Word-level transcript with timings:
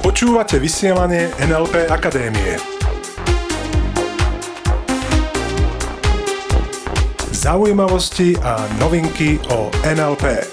Počúvate 0.00 0.56
vysielanie 0.56 1.28
NLP 1.36 1.92
Akadémie. 1.92 2.56
Zaujímavosti 7.36 8.40
a 8.40 8.64
novinky 8.80 9.36
o 9.52 9.68
NLP. 9.84 10.48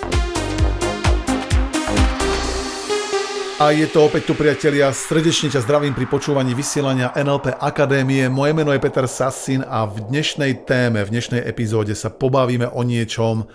A 3.64 3.72
je 3.72 3.88
to 3.88 4.12
opäť 4.12 4.28
tu 4.28 4.34
priatelia, 4.36 4.92
srdečne 4.92 5.48
ťa 5.56 5.64
zdravím 5.64 5.96
pri 5.96 6.04
počúvaní 6.12 6.52
vysielania 6.52 7.16
NLP 7.16 7.64
Akadémie. 7.64 8.28
Moje 8.28 8.52
meno 8.52 8.76
je 8.76 8.84
Peter 8.84 9.08
Sassin 9.08 9.64
a 9.64 9.88
v 9.88 10.04
dnešnej 10.12 10.68
téme, 10.68 11.00
v 11.08 11.16
dnešnej 11.16 11.48
epizóde 11.48 11.96
sa 11.96 12.12
pobavíme 12.12 12.68
o 12.76 12.84
niečom, 12.84 13.48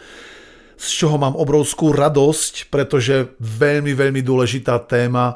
z 0.78 0.88
čoho 1.04 1.18
mám 1.18 1.34
obrovskú 1.34 1.90
radosť, 1.90 2.70
pretože 2.70 3.34
veľmi, 3.42 3.92
veľmi 3.98 4.22
dôležitá 4.22 4.78
téma 4.86 5.34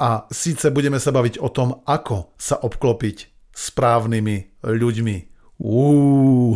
a 0.00 0.24
síce 0.32 0.72
budeme 0.72 0.96
sa 0.96 1.12
baviť 1.12 1.38
o 1.44 1.52
tom, 1.52 1.84
ako 1.84 2.32
sa 2.40 2.56
obklopiť 2.56 3.52
správnymi 3.52 4.64
ľuďmi. 4.64 5.16
Uú, 5.58 6.54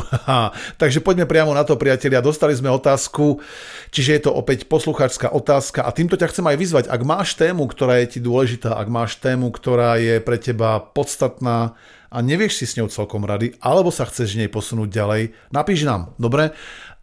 takže 0.78 1.02
poďme 1.02 1.26
priamo 1.26 1.50
na 1.50 1.66
to, 1.66 1.74
priatelia. 1.74 2.22
Dostali 2.22 2.54
sme 2.54 2.70
otázku, 2.70 3.42
čiže 3.90 4.10
je 4.14 4.22
to 4.22 4.30
opäť 4.30 4.70
poslucháčská 4.70 5.34
otázka 5.34 5.82
a 5.82 5.90
týmto 5.90 6.14
ťa 6.14 6.30
chcem 6.30 6.46
aj 6.46 6.54
vyzvať. 6.54 6.84
Ak 6.86 7.02
máš 7.02 7.34
tému, 7.34 7.66
ktorá 7.66 7.98
je 7.98 8.14
ti 8.14 8.20
dôležitá, 8.22 8.78
ak 8.78 8.86
máš 8.86 9.18
tému, 9.18 9.50
ktorá 9.50 9.98
je 9.98 10.22
pre 10.22 10.38
teba 10.38 10.78
podstatná 10.78 11.74
a 12.14 12.16
nevieš 12.22 12.62
si 12.62 12.64
s 12.70 12.78
ňou 12.78 12.86
celkom 12.86 13.26
rady, 13.26 13.58
alebo 13.58 13.90
sa 13.90 14.06
chceš 14.06 14.38
nej 14.38 14.46
posunúť 14.46 14.94
ďalej, 14.94 15.34
napíš 15.50 15.82
nám, 15.82 16.14
dobre? 16.22 16.54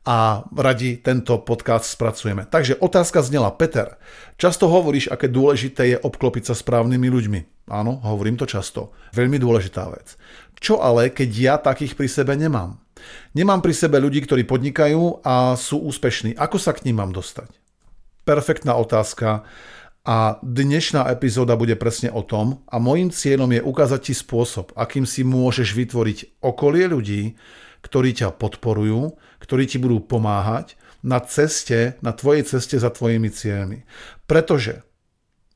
A 0.08 0.48
radi 0.56 0.98
tento 1.04 1.38
podcast 1.44 1.86
spracujeme. 1.92 2.48
Takže 2.48 2.80
otázka 2.80 3.20
znela, 3.20 3.52
Peter, 3.52 4.00
často 4.40 4.72
hovoríš, 4.72 5.12
aké 5.12 5.28
dôležité 5.28 5.96
je 5.96 5.98
obklopiť 6.00 6.52
sa 6.52 6.56
správnymi 6.56 7.08
ľuďmi. 7.12 7.40
Áno, 7.70 8.02
hovorím 8.02 8.40
to 8.40 8.48
často. 8.48 8.96
Veľmi 9.14 9.38
dôležitá 9.38 9.86
vec. 9.92 10.16
Čo 10.58 10.82
ale, 10.82 11.12
keď 11.12 11.30
ja 11.30 11.56
takých 11.60 11.94
pri 12.00 12.08
sebe 12.10 12.34
nemám? 12.34 12.80
Nemám 13.36 13.64
pri 13.64 13.72
sebe 13.76 14.00
ľudí, 14.02 14.24
ktorí 14.26 14.44
podnikajú 14.44 15.24
a 15.24 15.56
sú 15.56 15.80
úspešní. 15.88 16.36
Ako 16.36 16.58
sa 16.60 16.76
k 16.76 16.90
ním 16.90 17.00
mám 17.00 17.12
dostať? 17.16 17.52
Perfektná 18.28 18.76
otázka. 18.76 19.48
A 20.08 20.42
dnešná 20.42 21.06
epizóda 21.12 21.54
bude 21.54 21.76
presne 21.76 22.10
o 22.10 22.26
tom 22.26 22.66
a 22.72 22.82
môjim 22.82 23.14
cieľom 23.14 23.52
je 23.52 23.62
ukázať 23.62 24.00
ti 24.10 24.14
spôsob, 24.16 24.74
akým 24.74 25.06
si 25.06 25.22
môžeš 25.22 25.76
vytvoriť 25.76 26.42
okolie 26.42 26.90
ľudí, 26.90 27.38
ktorí 27.82 28.16
ťa 28.16 28.36
podporujú, 28.36 29.16
ktorí 29.40 29.64
ti 29.70 29.78
budú 29.80 30.04
pomáhať 30.04 30.76
na 31.00 31.24
ceste, 31.24 31.96
na 32.04 32.12
tvojej 32.12 32.44
ceste 32.44 32.76
za 32.76 32.92
tvojimi 32.92 33.32
cieľmi. 33.32 33.88
Pretože 34.28 34.84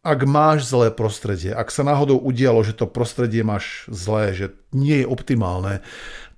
ak 0.03 0.27
máš 0.27 0.67
zlé 0.67 0.91
prostredie, 0.91 1.55
ak 1.55 1.71
sa 1.71 1.87
náhodou 1.87 2.19
udialo, 2.19 2.59
že 2.67 2.75
to 2.75 2.91
prostredie 2.91 3.39
máš 3.39 3.87
zlé, 3.87 4.35
že 4.35 4.47
nie 4.75 5.03
je 5.03 5.07
optimálne, 5.07 5.79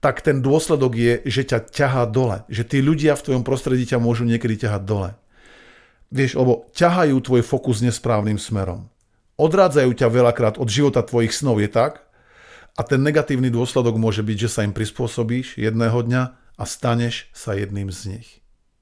tak 0.05 0.21
ten 0.21 0.45
dôsledok 0.45 0.93
je, 0.93 1.13
že 1.25 1.49
ťa 1.49 1.73
ťahá 1.73 2.05
dole. 2.05 2.45
Že 2.45 2.63
tí 2.69 2.77
ľudia 2.85 3.17
v 3.17 3.25
tvojom 3.25 3.41
prostredí 3.41 3.89
ťa 3.89 3.97
môžu 3.97 4.21
niekedy 4.21 4.69
ťahať 4.69 4.81
dole. 4.85 5.17
Vieš, 6.13 6.37
lebo 6.37 6.69
ťahajú 6.77 7.17
tvoj 7.25 7.41
fokus 7.41 7.81
nesprávnym 7.81 8.37
smerom. 8.37 8.85
Odrádzajú 9.41 9.91
ťa 9.97 10.07
veľakrát 10.13 10.55
od 10.61 10.69
života 10.69 11.01
tvojich 11.01 11.33
snov, 11.33 11.57
je 11.57 11.67
tak? 11.67 12.04
A 12.75 12.83
ten 12.83 12.99
negatívny 12.99 13.47
dôsledok 13.47 13.95
môže 13.95 14.19
byť, 14.19 14.37
že 14.37 14.49
sa 14.51 14.61
im 14.67 14.75
prispôsobíš 14.75 15.55
jedného 15.55 15.95
dňa 15.95 16.23
a 16.59 16.63
staneš 16.67 17.31
sa 17.31 17.55
jedným 17.55 17.87
z 17.87 18.19
nich. 18.19 18.29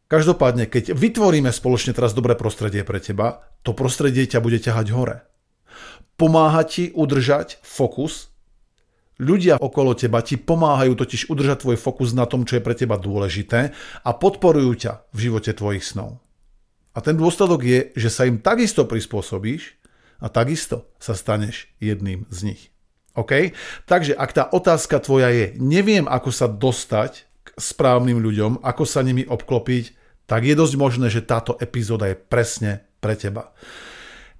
Každopádne, 0.09 0.69
keď 0.69 0.93
vytvoríme 0.93 1.49
spoločne 1.49 1.93
teraz 1.93 2.13
dobré 2.13 2.33
prostredie 2.33 2.81
pre 2.81 2.97
teba, 3.01 3.49
to 3.61 3.73
prostredie 3.73 4.25
ťa 4.25 4.41
bude 4.41 4.61
ťahať 4.61 4.87
hore. 4.93 5.25
Pomáha 6.17 6.65
ti 6.65 6.93
udržať 6.93 7.61
fokus. 7.61 8.29
Ľudia 9.21 9.61
okolo 9.61 9.93
teba 9.93 10.25
ti 10.25 10.41
pomáhajú 10.41 10.97
totiž 10.97 11.29
udržať 11.29 11.65
tvoj 11.65 11.77
fokus 11.77 12.17
na 12.17 12.25
tom, 12.25 12.49
čo 12.49 12.57
je 12.57 12.65
pre 12.65 12.73
teba 12.73 12.97
dôležité 12.97 13.73
a 14.01 14.09
podporujú 14.13 14.73
ťa 14.73 14.93
v 15.13 15.17
živote 15.29 15.53
tvojich 15.53 15.85
snov. 15.85 16.17
A 16.93 17.01
ten 17.01 17.17
dôsledok 17.17 17.61
je, 17.65 17.79
že 17.97 18.09
sa 18.09 18.25
im 18.25 18.41
takisto 18.41 18.85
prispôsobíš 18.85 19.77
a 20.21 20.29
takisto 20.29 20.89
sa 20.97 21.17
staneš 21.17 21.69
jedným 21.81 22.25
z 22.29 22.53
nich. 22.53 22.72
OK? 23.13 23.53
Takže 23.85 24.17
ak 24.17 24.31
tá 24.33 24.43
otázka 24.49 24.97
tvoja 25.01 25.29
je, 25.29 25.53
neviem 25.61 26.09
ako 26.09 26.29
sa 26.33 26.49
dostať 26.49 27.25
k 27.45 27.47
správnym 27.55 28.17
ľuďom, 28.17 28.65
ako 28.65 28.83
sa 28.83 29.05
nimi 29.05 29.23
obklopiť, 29.25 29.93
tak 30.25 30.47
je 30.47 30.55
dosť 30.57 30.75
možné, 30.79 31.07
že 31.13 31.25
táto 31.25 31.53
epizóda 31.59 32.09
je 32.09 32.17
presne 32.17 32.81
pre 33.03 33.13
teba. 33.13 33.53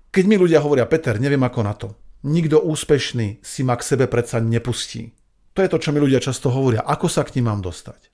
Keď 0.09 0.23
mi 0.25 0.39
ľudia 0.39 0.61
hovoria, 0.61 0.89
Peter, 0.89 1.17
neviem 1.19 1.41
ako 1.41 1.61
na 1.61 1.73
to, 1.73 1.87
nikto 2.25 2.61
úspešný 2.63 3.43
si 3.43 3.61
ma 3.61 3.75
k 3.75 3.83
sebe 3.83 4.05
predsa 4.07 4.39
nepustí. 4.39 5.11
To 5.53 5.61
je 5.61 5.69
to, 5.69 5.77
čo 5.77 5.93
mi 5.93 6.01
ľudia 6.01 6.23
často 6.23 6.49
hovoria. 6.49 6.81
Ako 6.81 7.05
sa 7.05 7.21
k 7.21 7.37
ním 7.37 7.51
mám 7.51 7.61
dostať? 7.61 8.09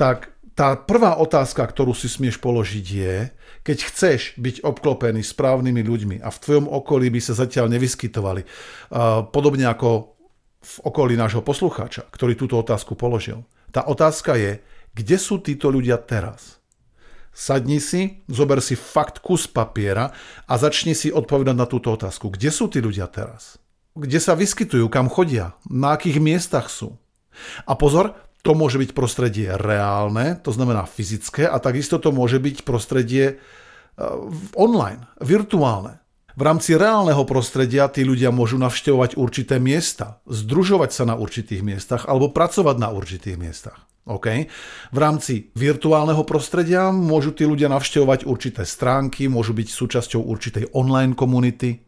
Tak 0.00 0.32
tá 0.54 0.78
prvá 0.78 1.18
otázka, 1.18 1.66
ktorú 1.66 1.92
si 1.92 2.08
smieš 2.08 2.38
položiť 2.40 2.86
je, 2.86 3.16
keď 3.64 3.78
chceš 3.88 4.20
byť 4.36 4.60
obklopený 4.60 5.24
správnymi 5.24 5.80
ľuďmi 5.80 6.16
a 6.20 6.28
v 6.28 6.40
tvojom 6.44 6.68
okolí 6.68 7.08
by 7.08 7.20
sa 7.24 7.32
zatiaľ 7.32 7.72
nevyskytovali, 7.72 8.44
podobne 9.32 9.64
ako 9.64 10.14
v 10.64 10.76
okolí 10.84 11.16
nášho 11.16 11.40
poslucháča, 11.40 12.08
ktorý 12.12 12.36
túto 12.36 12.60
otázku 12.60 12.92
položil. 12.92 13.44
Tá 13.72 13.88
otázka 13.88 14.36
je, 14.36 14.60
kde 14.92 15.16
sú 15.16 15.40
títo 15.40 15.72
ľudia 15.72 15.96
teraz? 15.96 16.60
Sadni 17.34 17.82
si, 17.82 18.22
zober 18.30 18.62
si 18.62 18.78
fakt 18.78 19.18
kus 19.18 19.50
papiera 19.50 20.14
a 20.46 20.54
začni 20.54 20.94
si 20.94 21.10
odpovedať 21.10 21.56
na 21.58 21.66
túto 21.66 21.90
otázku. 21.90 22.30
Kde 22.30 22.54
sú 22.54 22.70
tí 22.70 22.78
ľudia 22.78 23.10
teraz? 23.10 23.58
Kde 23.98 24.22
sa 24.22 24.38
vyskytujú, 24.38 24.86
kam 24.86 25.10
chodia, 25.10 25.58
na 25.66 25.98
akých 25.98 26.22
miestach 26.22 26.70
sú? 26.70 26.94
A 27.66 27.74
pozor, 27.74 28.14
to 28.44 28.52
môže 28.52 28.76
byť 28.76 28.90
prostredie 28.92 29.48
reálne, 29.56 30.36
to 30.44 30.52
znamená 30.52 30.84
fyzické, 30.84 31.48
a 31.48 31.56
takisto 31.56 31.96
to 31.96 32.12
môže 32.12 32.36
byť 32.36 32.68
prostredie 32.68 33.24
eh, 33.34 34.04
online, 34.52 35.08
virtuálne. 35.24 36.04
V 36.34 36.42
rámci 36.42 36.74
reálneho 36.74 37.22
prostredia 37.24 37.86
tí 37.86 38.02
ľudia 38.02 38.34
môžu 38.34 38.58
navštevovať 38.58 39.14
určité 39.14 39.62
miesta, 39.62 40.18
združovať 40.26 40.90
sa 40.90 41.04
na 41.06 41.14
určitých 41.14 41.62
miestach 41.62 42.10
alebo 42.10 42.34
pracovať 42.34 42.76
na 42.76 42.90
určitých 42.90 43.38
miestach. 43.38 43.86
Okay. 44.04 44.52
V 44.92 44.98
rámci 45.00 45.48
virtuálneho 45.56 46.28
prostredia 46.28 46.92
môžu 46.92 47.32
tí 47.32 47.48
ľudia 47.48 47.72
navštevovať 47.72 48.28
určité 48.28 48.68
stránky, 48.68 49.32
môžu 49.32 49.56
byť 49.56 49.68
súčasťou 49.72 50.20
určitej 50.28 50.76
online 50.76 51.16
komunity. 51.16 51.80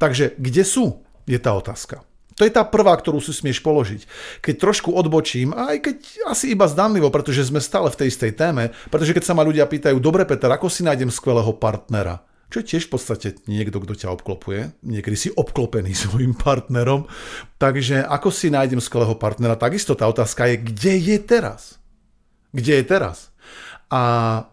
Takže 0.00 0.40
kde 0.40 0.64
sú, 0.66 1.06
je 1.30 1.38
tá 1.38 1.54
otázka. 1.54 2.02
To 2.40 2.48
je 2.48 2.56
tá 2.56 2.64
prvá, 2.64 2.96
ktorú 2.96 3.20
si 3.20 3.36
smieš 3.36 3.60
položiť. 3.60 4.08
Keď 4.40 4.54
trošku 4.56 4.96
odbočím, 4.96 5.52
aj 5.52 5.76
keď 5.84 5.96
asi 6.32 6.56
iba 6.56 6.64
zdanlivo, 6.64 7.12
pretože 7.12 7.52
sme 7.52 7.60
stále 7.60 7.92
v 7.92 8.00
tej 8.00 8.08
istej 8.08 8.32
téme, 8.32 8.72
pretože 8.88 9.12
keď 9.12 9.28
sa 9.28 9.36
ma 9.36 9.44
ľudia 9.44 9.68
pýtajú, 9.68 10.00
dobre 10.00 10.24
Peter, 10.24 10.48
ako 10.48 10.72
si 10.72 10.80
nájdem 10.80 11.12
skvelého 11.12 11.52
partnera? 11.52 12.24
čo 12.50 12.66
je 12.66 12.74
tiež 12.74 12.90
v 12.90 12.92
podstate 12.98 13.28
niekto, 13.46 13.78
kto 13.78 13.94
ťa 13.94 14.10
obklopuje. 14.10 14.74
Niekedy 14.82 15.16
si 15.16 15.28
obklopený 15.30 15.94
svojim 16.02 16.34
partnerom. 16.34 17.06
Takže 17.62 18.02
ako 18.02 18.34
si 18.34 18.50
nájdem 18.50 18.82
skvelého 18.82 19.14
partnera? 19.14 19.54
Takisto 19.54 19.94
tá 19.94 20.10
otázka 20.10 20.50
je, 20.50 20.58
kde 20.58 20.94
je 20.98 21.16
teraz? 21.22 21.78
Kde 22.50 22.82
je 22.82 22.84
teraz? 22.84 23.30
A 23.90 24.02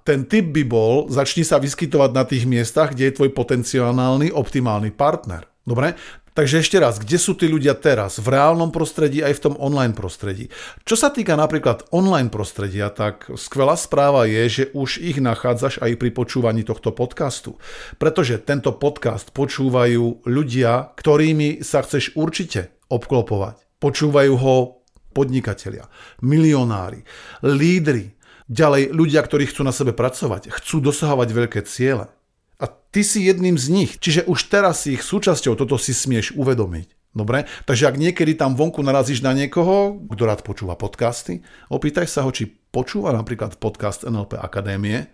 ten 0.05 0.25
typ 0.25 0.49
by 0.49 0.63
bol, 0.65 1.09
začni 1.09 1.41
sa 1.41 1.61
vyskytovať 1.61 2.11
na 2.13 2.25
tých 2.25 2.45
miestach, 2.49 2.93
kde 2.93 3.09
je 3.09 3.17
tvoj 3.17 3.33
potenciálny 3.33 4.33
optimálny 4.33 4.93
partner. 4.93 5.45
Dobre? 5.61 5.97
Takže 6.37 6.61
ešte 6.61 6.77
raz, 6.77 7.01
kde 7.01 7.17
sú 7.17 7.33
tí 7.33 7.49
ľudia 7.49 7.73
teraz? 7.73 8.21
V 8.21 8.29
reálnom 8.29 8.69
prostredí 8.69 9.25
aj 9.25 9.41
v 9.41 9.43
tom 9.49 9.55
online 9.57 9.97
prostredí. 9.97 10.53
Čo 10.85 10.93
sa 10.93 11.09
týka 11.09 11.33
napríklad 11.33 11.89
online 11.89 12.29
prostredia, 12.29 12.93
tak 12.93 13.25
skvelá 13.33 13.73
správa 13.73 14.29
je, 14.29 14.45
že 14.45 14.63
už 14.77 15.01
ich 15.01 15.17
nachádzaš 15.17 15.81
aj 15.81 15.97
pri 15.97 16.13
počúvaní 16.13 16.61
tohto 16.61 16.93
podcastu. 16.93 17.57
Pretože 17.97 18.37
tento 18.37 18.69
podcast 18.77 19.33
počúvajú 19.33 20.29
ľudia, 20.29 20.93
ktorými 20.93 21.65
sa 21.65 21.81
chceš 21.81 22.13
určite 22.13 22.69
obklopovať. 22.93 23.81
Počúvajú 23.81 24.33
ho 24.37 24.85
podnikatelia, 25.17 25.89
milionári, 26.21 27.01
lídry, 27.41 28.13
ďalej 28.45 28.93
ľudia, 28.93 29.25
ktorí 29.25 29.49
chcú 29.49 29.65
na 29.65 29.73
sebe 29.73 29.89
pracovať, 29.89 30.53
chcú 30.53 30.85
dosahovať 30.85 31.29
veľké 31.33 31.65
ciele. 31.65 32.13
A 32.57 32.65
ty 32.65 33.05
si 33.05 33.29
jedným 33.29 33.57
z 33.57 33.69
nich. 33.69 33.91
Čiže 34.01 34.25
už 34.25 34.49
teraz 34.49 34.85
si 34.85 34.97
ich 34.97 35.05
súčasťou, 35.05 35.53
toto 35.53 35.77
si 35.77 35.93
smieš 35.93 36.33
uvedomiť. 36.33 36.97
Dobre? 37.17 37.49
Takže 37.65 37.89
ak 37.89 37.97
niekedy 37.97 38.37
tam 38.37 38.53
vonku 38.53 38.85
narazíš 38.85 39.25
na 39.25 39.33
niekoho, 39.33 39.97
kto 40.13 40.23
rád 40.25 40.45
počúva 40.45 40.77
podcasty, 40.77 41.41
opýtaj 41.73 42.05
sa 42.05 42.21
ho, 42.21 42.29
či 42.29 42.45
počúva 42.49 43.09
napríklad 43.09 43.57
podcast 43.57 44.05
NLP 44.05 44.37
Akadémie. 44.37 45.09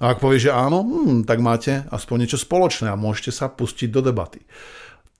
A 0.00 0.12
ak 0.12 0.20
povie, 0.20 0.40
že 0.40 0.52
áno, 0.52 0.84
hmm, 0.84 1.28
tak 1.28 1.40
máte 1.44 1.84
aspoň 1.92 2.24
niečo 2.24 2.40
spoločné 2.40 2.88
a 2.88 3.00
môžete 3.00 3.32
sa 3.32 3.52
pustiť 3.52 3.88
do 3.92 4.00
debaty. 4.00 4.44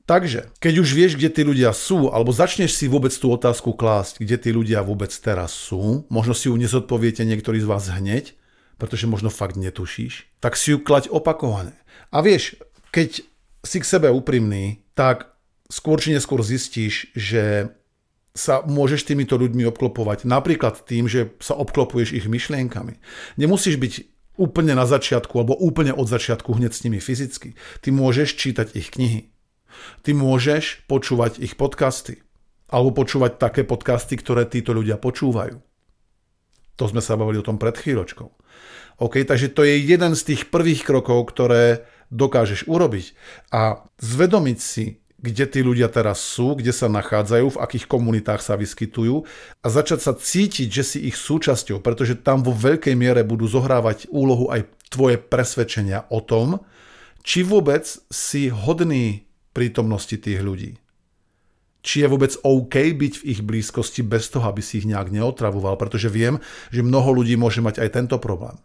Takže, 0.07 0.55
keď 0.63 0.75
už 0.87 0.89
vieš, 0.95 1.13
kde 1.19 1.35
tí 1.35 1.43
ľudia 1.43 1.75
sú, 1.75 2.15
alebo 2.15 2.31
začneš 2.31 2.79
si 2.79 2.87
vôbec 2.87 3.11
tú 3.11 3.27
otázku 3.35 3.75
klásť, 3.75 4.23
kde 4.23 4.37
tí 4.39 4.51
ľudia 4.55 4.87
vôbec 4.87 5.11
teraz 5.11 5.51
sú, 5.51 6.07
možno 6.07 6.31
si 6.31 6.47
ju 6.47 6.55
nezodpoviete 6.55 7.27
niektorí 7.27 7.59
z 7.59 7.67
vás 7.67 7.91
hneď, 7.91 8.36
pretože 8.77 9.09
možno 9.09 9.33
fakt 9.33 9.57
netušíš, 9.57 10.41
tak 10.41 10.57
si 10.57 10.73
ju 10.73 10.79
klať 10.81 11.09
opakovane. 11.09 11.77
A 12.13 12.21
vieš, 12.21 12.61
keď 12.93 13.25
si 13.65 13.79
k 13.83 13.89
sebe 13.89 14.09
úprimný, 14.13 14.85
tak 14.95 15.33
skôr 15.69 15.99
či 15.99 16.15
neskôr 16.15 16.41
zistíš, 16.45 17.11
že 17.17 17.73
sa 18.37 18.61
môžeš 18.63 19.09
týmito 19.09 19.41
ľuďmi 19.41 19.65
obklopovať 19.73 20.29
napríklad 20.29 20.85
tým, 20.85 21.09
že 21.09 21.33
sa 21.41 21.57
obklopuješ 21.57 22.13
ich 22.13 22.27
myšlienkami. 22.29 23.01
Nemusíš 23.41 23.81
byť 23.81 23.95
úplne 24.37 24.77
na 24.77 24.85
začiatku 24.85 25.33
alebo 25.41 25.57
úplne 25.57 25.97
od 25.97 26.05
začiatku 26.05 26.53
hneď 26.53 26.73
s 26.77 26.85
nimi 26.85 27.01
fyzicky. 27.01 27.57
Ty 27.81 27.89
môžeš 27.97 28.37
čítať 28.37 28.77
ich 28.77 28.93
knihy. 28.93 29.33
Ty 30.05 30.13
môžeš 30.13 30.85
počúvať 30.85 31.41
ich 31.41 31.57
podcasty. 31.57 32.21
Alebo 32.69 32.93
počúvať 32.93 33.41
také 33.41 33.65
podcasty, 33.65 34.21
ktoré 34.21 34.45
títo 34.45 34.77
ľudia 34.77 35.01
počúvajú. 35.01 35.57
To 36.77 36.85
sme 36.85 37.01
sa 37.01 37.17
bavili 37.17 37.41
o 37.41 37.47
tom 37.47 37.57
pred 37.57 37.73
chvíľočkou. 37.73 38.29
OK, 38.97 39.29
takže 39.29 39.53
to 39.53 39.61
je 39.65 39.77
jeden 39.77 40.17
z 40.17 40.23
tých 40.33 40.49
prvých 40.49 40.85
krokov, 40.85 41.29
ktoré 41.29 41.85
dokážeš 42.09 42.65
urobiť. 42.65 43.13
A 43.53 43.85
zvedomiť 44.01 44.59
si, 44.59 45.05
kde 45.17 45.45
tí 45.49 45.61
ľudia 45.65 45.89
teraz 45.89 46.21
sú, 46.21 46.55
kde 46.57 46.71
sa 46.71 46.87
nachádzajú, 46.93 47.57
v 47.57 47.61
akých 47.61 47.89
komunitách 47.89 48.45
sa 48.45 48.55
vyskytujú 48.55 49.25
a 49.65 49.67
začať 49.67 50.01
sa 50.05 50.13
cítiť, 50.13 50.69
že 50.69 50.85
si 50.85 50.99
ich 51.09 51.17
súčasťou, 51.17 51.81
pretože 51.81 52.21
tam 52.21 52.45
vo 52.45 52.53
veľkej 52.53 52.95
miere 52.95 53.25
budú 53.25 53.49
zohrávať 53.49 54.13
úlohu 54.13 54.53
aj 54.53 54.69
tvoje 54.93 55.17
presvedčenia 55.19 56.07
o 56.13 56.23
tom, 56.23 56.63
či 57.27 57.43
vôbec 57.43 57.89
si 58.13 58.53
hodný 58.53 59.27
prítomnosti 59.51 60.15
tých 60.15 60.41
ľudí. 60.45 60.79
Či 61.83 62.07
je 62.07 62.11
vôbec 62.11 62.35
OK 62.43 62.77
byť 62.77 63.15
v 63.23 63.27
ich 63.27 63.41
blízkosti 63.43 64.07
bez 64.07 64.31
toho, 64.31 64.47
aby 64.47 64.63
si 64.63 64.83
ich 64.83 64.87
nejak 64.87 65.11
neotravoval, 65.11 65.75
pretože 65.81 66.13
viem, 66.13 66.39
že 66.71 66.87
mnoho 66.87 67.23
ľudí 67.23 67.35
môže 67.35 67.63
mať 67.63 67.83
aj 67.83 67.89
tento 67.95 68.17
problém. 68.23 68.59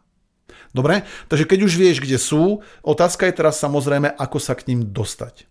Dobre? 0.71 1.03
Takže 1.27 1.45
keď 1.47 1.59
už 1.67 1.73
vieš, 1.75 1.97
kde 1.99 2.15
sú, 2.15 2.63
otázka 2.79 3.27
je 3.27 3.37
teraz 3.37 3.59
samozrejme, 3.59 4.07
ako 4.15 4.37
sa 4.39 4.55
k 4.55 4.71
ním 4.71 4.87
dostať. 4.87 5.47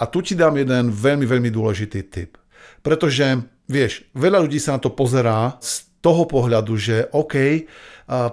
A 0.00 0.08
tu 0.08 0.24
ti 0.24 0.32
dám 0.36 0.56
jeden 0.56 0.92
veľmi, 0.92 1.24
veľmi 1.28 1.50
dôležitý 1.52 2.00
tip. 2.08 2.40
Pretože, 2.80 3.44
vieš, 3.68 4.08
veľa 4.16 4.42
ľudí 4.44 4.56
sa 4.56 4.76
na 4.76 4.80
to 4.80 4.92
pozerá 4.92 5.56
z 5.60 5.86
toho 6.02 6.26
pohľadu, 6.26 6.74
že 6.76 7.08
OK, 7.14 7.68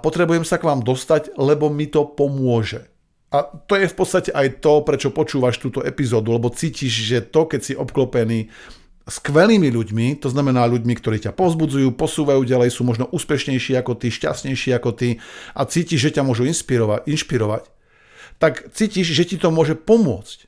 potrebujem 0.02 0.44
sa 0.44 0.58
k 0.58 0.68
vám 0.68 0.82
dostať, 0.82 1.38
lebo 1.38 1.70
mi 1.70 1.86
to 1.86 2.08
pomôže. 2.08 2.90
A 3.30 3.46
to 3.46 3.78
je 3.78 3.86
v 3.86 3.94
podstate 3.96 4.34
aj 4.34 4.58
to, 4.58 4.82
prečo 4.82 5.14
počúvaš 5.14 5.62
túto 5.62 5.86
epizódu, 5.86 6.34
lebo 6.34 6.50
cítiš, 6.50 7.06
že 7.06 7.22
to, 7.22 7.46
keď 7.46 7.62
si 7.62 7.74
obklopený 7.78 8.50
skvelými 9.10 9.74
ľuďmi, 9.74 10.22
to 10.22 10.30
znamená 10.30 10.70
ľuďmi, 10.70 10.94
ktorí 10.96 11.18
ťa 11.26 11.34
pozbudzujú, 11.34 11.92
posúvajú 11.98 12.46
ďalej, 12.46 12.70
sú 12.72 12.86
možno 12.86 13.10
úspešnejší 13.10 13.76
ako 13.82 13.98
ty, 13.98 14.14
šťastnejší 14.14 14.70
ako 14.78 14.94
ty 14.94 15.18
a 15.58 15.66
cítiš, 15.66 16.10
že 16.10 16.22
ťa 16.22 16.24
môžu 16.24 16.46
inšpirovať, 16.46 17.10
inšpirovať 17.10 17.64
tak 18.40 18.72
cítiš, 18.72 19.12
že 19.12 19.28
ti 19.28 19.36
to 19.36 19.52
môže 19.52 19.76
pomôcť. 19.76 20.48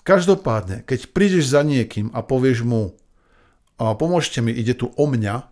Každopádne, 0.00 0.84
keď 0.88 1.12
prídeš 1.12 1.52
za 1.52 1.60
niekým 1.60 2.08
a 2.16 2.24
povieš 2.24 2.64
mu, 2.64 2.96
pomôžte 3.76 4.40
mi, 4.40 4.52
ide 4.52 4.72
tu 4.72 4.88
o 4.96 5.04
mňa, 5.04 5.44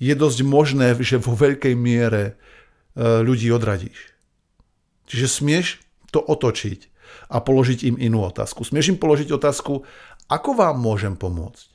je 0.00 0.14
dosť 0.14 0.40
možné, 0.46 0.96
že 1.02 1.20
vo 1.20 1.36
veľkej 1.36 1.76
miere 1.76 2.24
e, 2.24 2.32
ľudí 3.20 3.52
odradíš. 3.52 4.16
Čiže 5.04 5.26
smieš 5.28 5.66
to 6.08 6.24
otočiť 6.24 6.88
a 7.28 7.36
položiť 7.42 7.84
im 7.84 7.96
inú 8.00 8.24
otázku. 8.24 8.64
Smieš 8.64 8.96
im 8.96 8.98
položiť 8.98 9.28
otázku, 9.28 9.84
ako 10.30 10.54
vám 10.54 10.78
môžem 10.78 11.18
pomôcť. 11.18 11.68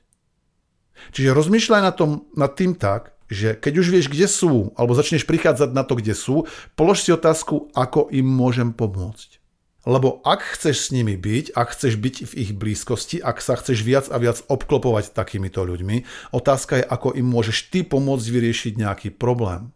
Čiže 1.12 1.36
rozmýšľaj 1.36 1.82
na 1.84 1.92
tom, 1.92 2.32
nad 2.40 2.56
tým 2.56 2.74
tak, 2.74 3.12
že 3.28 3.58
keď 3.58 3.74
už 3.84 3.88
vieš, 3.92 4.08
kde 4.08 4.32
sú, 4.32 4.72
alebo 4.80 4.96
začneš 4.96 5.28
prichádzať 5.28 5.76
na 5.76 5.84
to, 5.84 6.00
kde 6.00 6.16
sú, 6.16 6.48
polož 6.80 7.04
si 7.04 7.12
otázku, 7.12 7.74
ako 7.76 8.08
im 8.16 8.26
môžem 8.26 8.72
pomôcť. 8.72 9.44
Lebo 9.86 10.18
ak 10.26 10.58
chceš 10.58 10.90
s 10.90 10.94
nimi 10.96 11.14
byť, 11.14 11.54
ak 11.54 11.78
chceš 11.78 12.02
byť 12.02 12.16
v 12.26 12.34
ich 12.42 12.52
blízkosti, 12.58 13.22
ak 13.22 13.38
sa 13.38 13.54
chceš 13.54 13.86
viac 13.86 14.10
a 14.10 14.18
viac 14.18 14.42
obklopovať 14.50 15.14
takýmito 15.14 15.62
ľuďmi, 15.62 16.32
otázka 16.34 16.82
je, 16.82 16.86
ako 16.90 17.14
im 17.14 17.28
môžeš 17.30 17.70
ty 17.70 17.86
pomôcť 17.86 18.26
vyriešiť 18.26 18.74
nejaký 18.82 19.10
problém. 19.14 19.70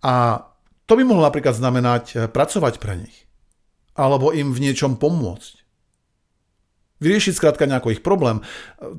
A 0.00 0.48
to 0.88 0.96
by 0.96 1.04
mohlo 1.04 1.28
napríklad 1.28 1.52
znamenať 1.52 2.04
eh, 2.16 2.18
pracovať 2.24 2.80
pre 2.80 3.04
nich. 3.04 3.28
Alebo 3.92 4.32
im 4.32 4.56
v 4.56 4.64
niečom 4.64 4.96
pomôcť 4.96 5.61
vyriešiť 7.02 7.34
skrátka 7.34 7.66
nejaký 7.66 7.98
ich 7.98 8.02
problém. 8.06 8.38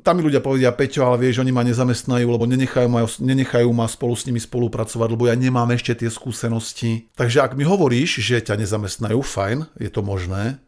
Tam 0.04 0.20
mi 0.20 0.22
ľudia 0.22 0.44
povedia, 0.44 0.70
Peťo, 0.76 1.08
ale 1.08 1.24
vieš, 1.24 1.40
oni 1.40 1.50
ma 1.50 1.64
nezamestnajú, 1.64 2.26
lebo 2.28 2.44
nenechajú 2.44 2.88
ma, 2.92 3.08
nenechajú 3.08 3.68
ma 3.72 3.88
spolu 3.88 4.12
s 4.12 4.28
nimi 4.28 4.38
spolupracovať, 4.38 5.08
lebo 5.08 5.24
ja 5.24 5.34
nemám 5.34 5.72
ešte 5.72 6.04
tie 6.04 6.10
skúsenosti. 6.12 7.08
Takže 7.16 7.40
ak 7.40 7.56
mi 7.56 7.64
hovoríš, 7.64 8.20
že 8.20 8.44
ťa 8.44 8.60
nezamestnajú, 8.60 9.18
fajn, 9.24 9.72
je 9.80 9.88
to 9.88 10.04
možné, 10.04 10.60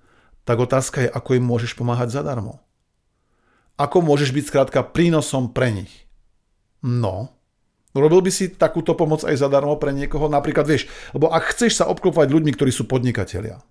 tak 0.48 0.56
otázka 0.56 1.04
je, 1.04 1.08
ako 1.12 1.36
im 1.36 1.44
môžeš 1.44 1.76
pomáhať 1.76 2.16
zadarmo. 2.16 2.64
Ako 3.76 4.00
môžeš 4.00 4.32
byť 4.32 4.44
skrátka 4.48 4.80
prínosom 4.80 5.52
pre 5.52 5.68
nich. 5.68 5.92
No, 6.80 7.36
Robil 7.96 8.28
by 8.28 8.32
si 8.32 8.52
takúto 8.52 8.92
pomoc 8.92 9.24
aj 9.24 9.40
zadarmo 9.40 9.72
pre 9.80 9.88
niekoho? 9.88 10.28
Napríklad, 10.28 10.68
vieš, 10.68 10.84
lebo 11.16 11.32
ak 11.32 11.56
chceš 11.56 11.80
sa 11.80 11.88
obklopovať 11.88 12.28
ľuďmi, 12.28 12.52
ktorí 12.52 12.68
sú 12.68 12.84
podnikatelia, 12.84 13.64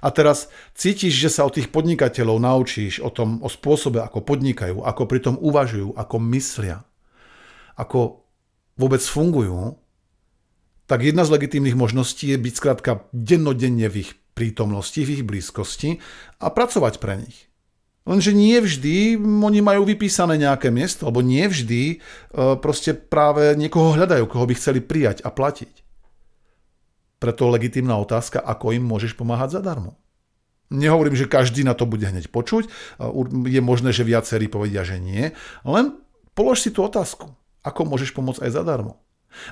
a 0.00 0.08
teraz 0.10 0.48
cítiš, 0.74 1.14
že 1.14 1.30
sa 1.30 1.46
od 1.46 1.56
tých 1.56 1.70
podnikateľov 1.70 2.40
naučíš 2.40 3.00
o 3.04 3.10
tom, 3.10 3.40
o 3.44 3.48
spôsobe, 3.48 4.00
ako 4.02 4.24
podnikajú, 4.24 4.82
ako 4.82 5.02
pritom 5.04 5.34
uvažujú, 5.38 5.94
ako 5.94 6.16
myslia, 6.34 6.82
ako 7.78 8.24
vôbec 8.74 9.02
fungujú, 9.02 9.78
tak 10.84 11.00
jedna 11.00 11.24
z 11.24 11.32
legitímnych 11.32 11.78
možností 11.78 12.34
je 12.34 12.38
byť 12.38 12.54
skrátka 12.54 13.08
dennodenne 13.14 13.88
v 13.88 14.04
ich 14.04 14.10
prítomnosti, 14.36 15.00
v 15.00 15.20
ich 15.20 15.22
blízkosti 15.24 16.02
a 16.42 16.50
pracovať 16.50 17.00
pre 17.00 17.24
nich. 17.24 17.48
Lenže 18.04 18.36
nie 18.36 18.60
vždy 18.60 19.16
oni 19.16 19.64
majú 19.64 19.88
vypísané 19.88 20.36
nejaké 20.36 20.68
miesto, 20.68 21.08
alebo 21.08 21.24
nie 21.24 21.48
vždy 21.48 21.82
e, 21.88 21.96
proste 22.60 22.92
práve 22.92 23.56
niekoho 23.56 23.96
hľadajú, 23.96 24.28
koho 24.28 24.44
by 24.44 24.54
chceli 24.60 24.84
prijať 24.84 25.24
a 25.24 25.32
platiť. 25.32 25.83
Preto 27.24 27.48
legitímna 27.48 27.96
otázka, 27.96 28.36
ako 28.36 28.76
im 28.76 28.84
môžeš 28.84 29.16
pomáhať 29.16 29.56
zadarmo. 29.56 29.96
Nehovorím, 30.68 31.16
že 31.16 31.24
každý 31.24 31.64
na 31.64 31.72
to 31.72 31.88
bude 31.88 32.04
hneď 32.04 32.28
počuť, 32.28 32.68
je 33.48 33.60
možné, 33.64 33.96
že 33.96 34.04
viacerí 34.04 34.44
povedia, 34.52 34.84
že 34.84 35.00
nie, 35.00 35.32
len 35.64 35.96
polož 36.36 36.60
si 36.60 36.68
tú 36.68 36.84
otázku, 36.84 37.32
ako 37.64 37.80
môžeš 37.88 38.12
pomôcť 38.12 38.44
aj 38.44 38.60
zadarmo. 38.60 39.00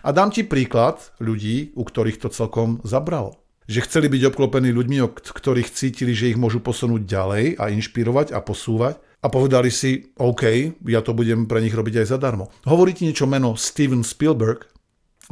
A 0.04 0.12
dám 0.12 0.28
ti 0.28 0.44
príklad 0.44 1.00
ľudí, 1.16 1.72
u 1.72 1.80
ktorých 1.80 2.20
to 2.20 2.28
celkom 2.28 2.84
zabralo. 2.84 3.40
Že 3.72 3.88
chceli 3.88 4.12
byť 4.12 4.22
obklopení 4.28 4.68
ľuďmi, 4.68 4.98
o 5.00 5.08
ktorých 5.08 5.72
cítili, 5.72 6.12
že 6.12 6.28
ich 6.28 6.36
môžu 6.36 6.60
posunúť 6.60 7.08
ďalej 7.08 7.56
a 7.56 7.72
inšpirovať 7.72 8.36
a 8.36 8.44
posúvať 8.44 9.00
a 9.22 9.32
povedali 9.32 9.72
si, 9.72 10.12
OK, 10.20 10.76
ja 10.92 11.00
to 11.00 11.16
budem 11.16 11.48
pre 11.48 11.64
nich 11.64 11.72
robiť 11.72 12.04
aj 12.04 12.10
zadarmo. 12.10 12.52
Hovorí 12.68 12.92
ti 12.92 13.08
niečo 13.08 13.24
meno 13.24 13.56
Steven 13.56 14.04
Spielberg, 14.04 14.68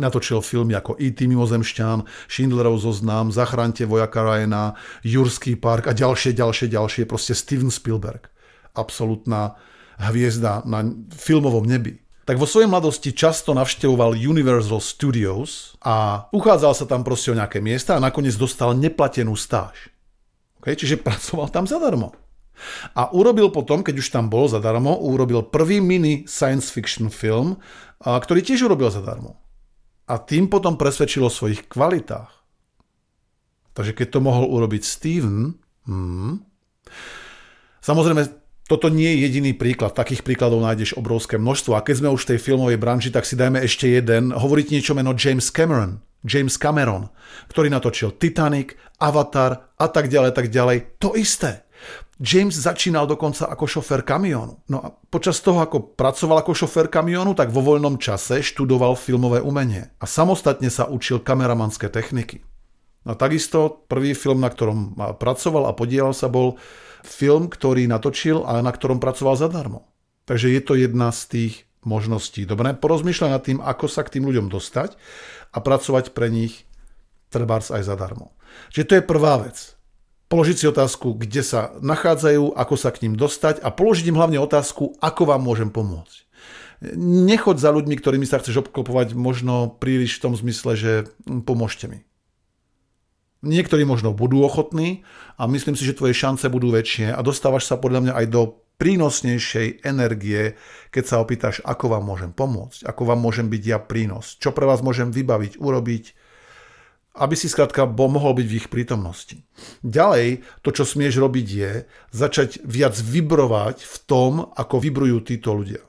Natočil 0.01 0.41
filmy 0.41 0.73
ako 0.73 0.97
E.T. 0.97 1.29
mimozemšťan, 1.29 2.09
Schindlerov 2.25 2.81
zoznam, 2.81 3.29
Zachránte 3.29 3.85
vojaka 3.85 4.25
Ryana, 4.25 4.73
Jurský 5.05 5.61
park 5.61 5.87
a 5.87 5.93
ďalšie, 5.93 6.33
ďalšie, 6.33 6.73
ďalšie. 6.73 7.05
Proste 7.05 7.37
Steven 7.37 7.69
Spielberg. 7.69 8.33
Absolutná 8.73 9.61
hviezda 10.01 10.65
na 10.65 10.81
filmovom 11.13 11.69
nebi. 11.69 12.01
Tak 12.25 12.41
vo 12.41 12.49
svojej 12.49 12.71
mladosti 12.71 13.13
často 13.13 13.53
navštevoval 13.53 14.17
Universal 14.17 14.81
Studios 14.81 15.77
a 15.85 16.25
uchádzal 16.33 16.73
sa 16.73 16.87
tam 16.89 17.05
proste 17.05 17.35
o 17.35 17.37
nejaké 17.37 17.61
miesta 17.61 17.99
a 17.99 18.03
nakoniec 18.03 18.39
dostal 18.41 18.73
neplatenú 18.73 19.37
stáž. 19.37 19.93
Okay? 20.65 20.79
Čiže 20.79 21.03
pracoval 21.07 21.53
tam 21.53 21.69
zadarmo. 21.69 22.17
A 22.97 23.09
urobil 23.13 23.49
potom, 23.53 23.81
keď 23.85 24.01
už 24.01 24.09
tam 24.13 24.29
bol 24.33 24.49
zadarmo, 24.49 24.97
urobil 25.01 25.49
prvý 25.49 25.81
mini 25.81 26.29
science 26.29 26.69
fiction 26.69 27.09
film, 27.09 27.57
ktorý 28.01 28.41
tiež 28.41 28.69
urobil 28.69 28.93
zadarmo 28.93 29.41
a 30.11 30.19
tým 30.19 30.51
potom 30.51 30.75
presvedčil 30.75 31.23
o 31.23 31.31
svojich 31.31 31.71
kvalitách. 31.71 32.35
Takže 33.71 33.95
keď 33.95 34.07
to 34.11 34.21
mohol 34.21 34.51
urobiť 34.51 34.83
Steven, 34.83 35.55
hmm, 35.87 36.43
samozrejme, 37.79 38.27
toto 38.67 38.87
nie 38.87 39.15
je 39.15 39.31
jediný 39.31 39.55
príklad, 39.55 39.95
takých 39.95 40.23
príkladov 40.23 40.63
nájdeš 40.63 40.95
obrovské 40.95 41.39
množstvo. 41.39 41.75
A 41.75 41.83
keď 41.83 42.03
sme 42.03 42.15
už 42.15 42.23
v 42.23 42.31
tej 42.35 42.39
filmovej 42.39 42.79
branži, 42.79 43.11
tak 43.11 43.27
si 43.27 43.35
dajme 43.35 43.63
ešte 43.63 43.91
jeden. 43.91 44.31
Hovoriť 44.31 44.67
niečo 44.71 44.95
meno 44.95 45.15
James 45.15 45.51
Cameron. 45.51 45.99
James 46.23 46.55
Cameron, 46.55 47.11
ktorý 47.51 47.73
natočil 47.73 48.15
Titanic, 48.15 48.77
Avatar 49.01 49.75
a 49.75 49.87
tak 49.89 50.13
ďalej, 50.13 50.31
tak 50.37 50.53
ďalej. 50.53 51.01
To 51.03 51.17
isté. 51.17 51.67
James 52.21 52.53
začínal 52.53 53.09
dokonca 53.09 53.49
ako 53.49 53.65
šofér 53.65 54.05
kamionu. 54.05 54.61
No 54.69 54.77
a 54.85 54.93
počas 54.93 55.41
toho, 55.41 55.65
ako 55.65 55.97
pracoval 55.97 56.45
ako 56.45 56.53
šofér 56.53 56.93
kamionu, 56.93 57.33
tak 57.33 57.49
vo 57.49 57.65
voľnom 57.65 57.97
čase 57.97 58.45
študoval 58.45 58.93
filmové 58.97 59.41
umenie 59.41 59.89
a 59.97 60.05
samostatne 60.05 60.69
sa 60.69 60.85
učil 60.85 61.25
kameramanské 61.25 61.89
techniky. 61.89 62.45
A 63.09 63.17
takisto 63.17 63.89
prvý 63.89 64.13
film, 64.13 64.45
na 64.45 64.53
ktorom 64.53 64.93
pracoval 65.17 65.73
a 65.73 65.73
podielal 65.73 66.13
sa, 66.13 66.29
bol 66.29 66.61
film, 67.01 67.49
ktorý 67.49 67.89
natočil 67.89 68.45
a 68.45 68.61
na 68.61 68.69
ktorom 68.69 69.01
pracoval 69.01 69.41
zadarmo. 69.41 69.89
Takže 70.29 70.53
je 70.53 70.61
to 70.61 70.77
jedna 70.77 71.09
z 71.09 71.21
tých 71.33 71.55
možností. 71.81 72.45
Dobre, 72.45 72.77
porozmýšľaj 72.77 73.31
nad 73.33 73.41
tým, 73.41 73.59
ako 73.65 73.89
sa 73.89 74.05
k 74.05 74.21
tým 74.21 74.29
ľuďom 74.29 74.53
dostať 74.53 75.01
a 75.57 75.59
pracovať 75.65 76.13
pre 76.13 76.29
nich 76.29 76.69
trebárs 77.33 77.73
aj 77.73 77.89
zadarmo. 77.89 78.37
Čiže 78.69 78.85
to 78.85 78.95
je 79.01 79.09
prvá 79.09 79.41
vec. 79.41 79.80
Položiť 80.31 80.57
si 80.63 80.67
otázku, 80.71 81.19
kde 81.19 81.43
sa 81.43 81.75
nachádzajú, 81.83 82.55
ako 82.55 82.75
sa 82.79 82.95
k 82.95 83.03
ním 83.03 83.19
dostať 83.19 83.67
a 83.67 83.75
položiť 83.75 84.15
im 84.15 84.19
hlavne 84.19 84.39
otázku, 84.39 84.95
ako 85.03 85.27
vám 85.27 85.43
môžem 85.43 85.75
pomôcť. 85.75 86.31
Nechod 87.03 87.59
za 87.59 87.75
ľuďmi, 87.75 87.99
ktorými 87.99 88.25
sa 88.31 88.39
chceš 88.39 88.63
obklopovať 88.63 89.19
možno 89.19 89.75
príliš 89.83 90.17
v 90.17 90.31
tom 90.31 90.35
zmysle, 90.39 90.79
že 90.79 90.93
hm, 91.27 91.43
pomôžte 91.43 91.91
mi. 91.91 92.07
Niektorí 93.43 93.83
možno 93.83 94.15
budú 94.15 94.47
ochotní 94.47 95.03
a 95.35 95.51
myslím 95.51 95.75
si, 95.75 95.83
že 95.83 95.99
tvoje 95.99 96.15
šance 96.15 96.47
budú 96.47 96.71
väčšie 96.71 97.11
a 97.11 97.21
dostávaš 97.27 97.67
sa 97.67 97.75
podľa 97.75 98.01
mňa 98.07 98.13
aj 98.23 98.27
do 98.31 98.43
prínosnejšej 98.79 99.83
energie, 99.83 100.55
keď 100.95 101.05
sa 101.05 101.17
opýtaš, 101.19 101.59
ako 101.67 101.99
vám 101.99 102.07
môžem 102.07 102.31
pomôcť, 102.31 102.87
ako 102.87 103.03
vám 103.03 103.21
môžem 103.21 103.51
byť 103.51 103.63
ja 103.67 103.83
prínos, 103.83 104.39
čo 104.39 104.55
pre 104.55 104.65
vás 104.65 104.81
môžem 104.81 105.11
vybaviť, 105.11 105.59
urobiť, 105.59 106.05
aby 107.21 107.37
si 107.37 107.53
skrátka 107.53 107.85
mohol 107.85 108.41
byť 108.41 108.47
v 108.49 108.57
ich 108.57 108.69
prítomnosti. 108.73 109.45
Ďalej, 109.85 110.41
to, 110.65 110.73
čo 110.73 110.89
smieš 110.89 111.21
robiť, 111.21 111.47
je 111.47 111.73
začať 112.17 112.65
viac 112.65 112.97
vibrovať 112.97 113.85
v 113.85 113.97
tom, 114.09 114.49
ako 114.57 114.81
vibrujú 114.81 115.21
títo 115.21 115.53
ľudia. 115.53 115.85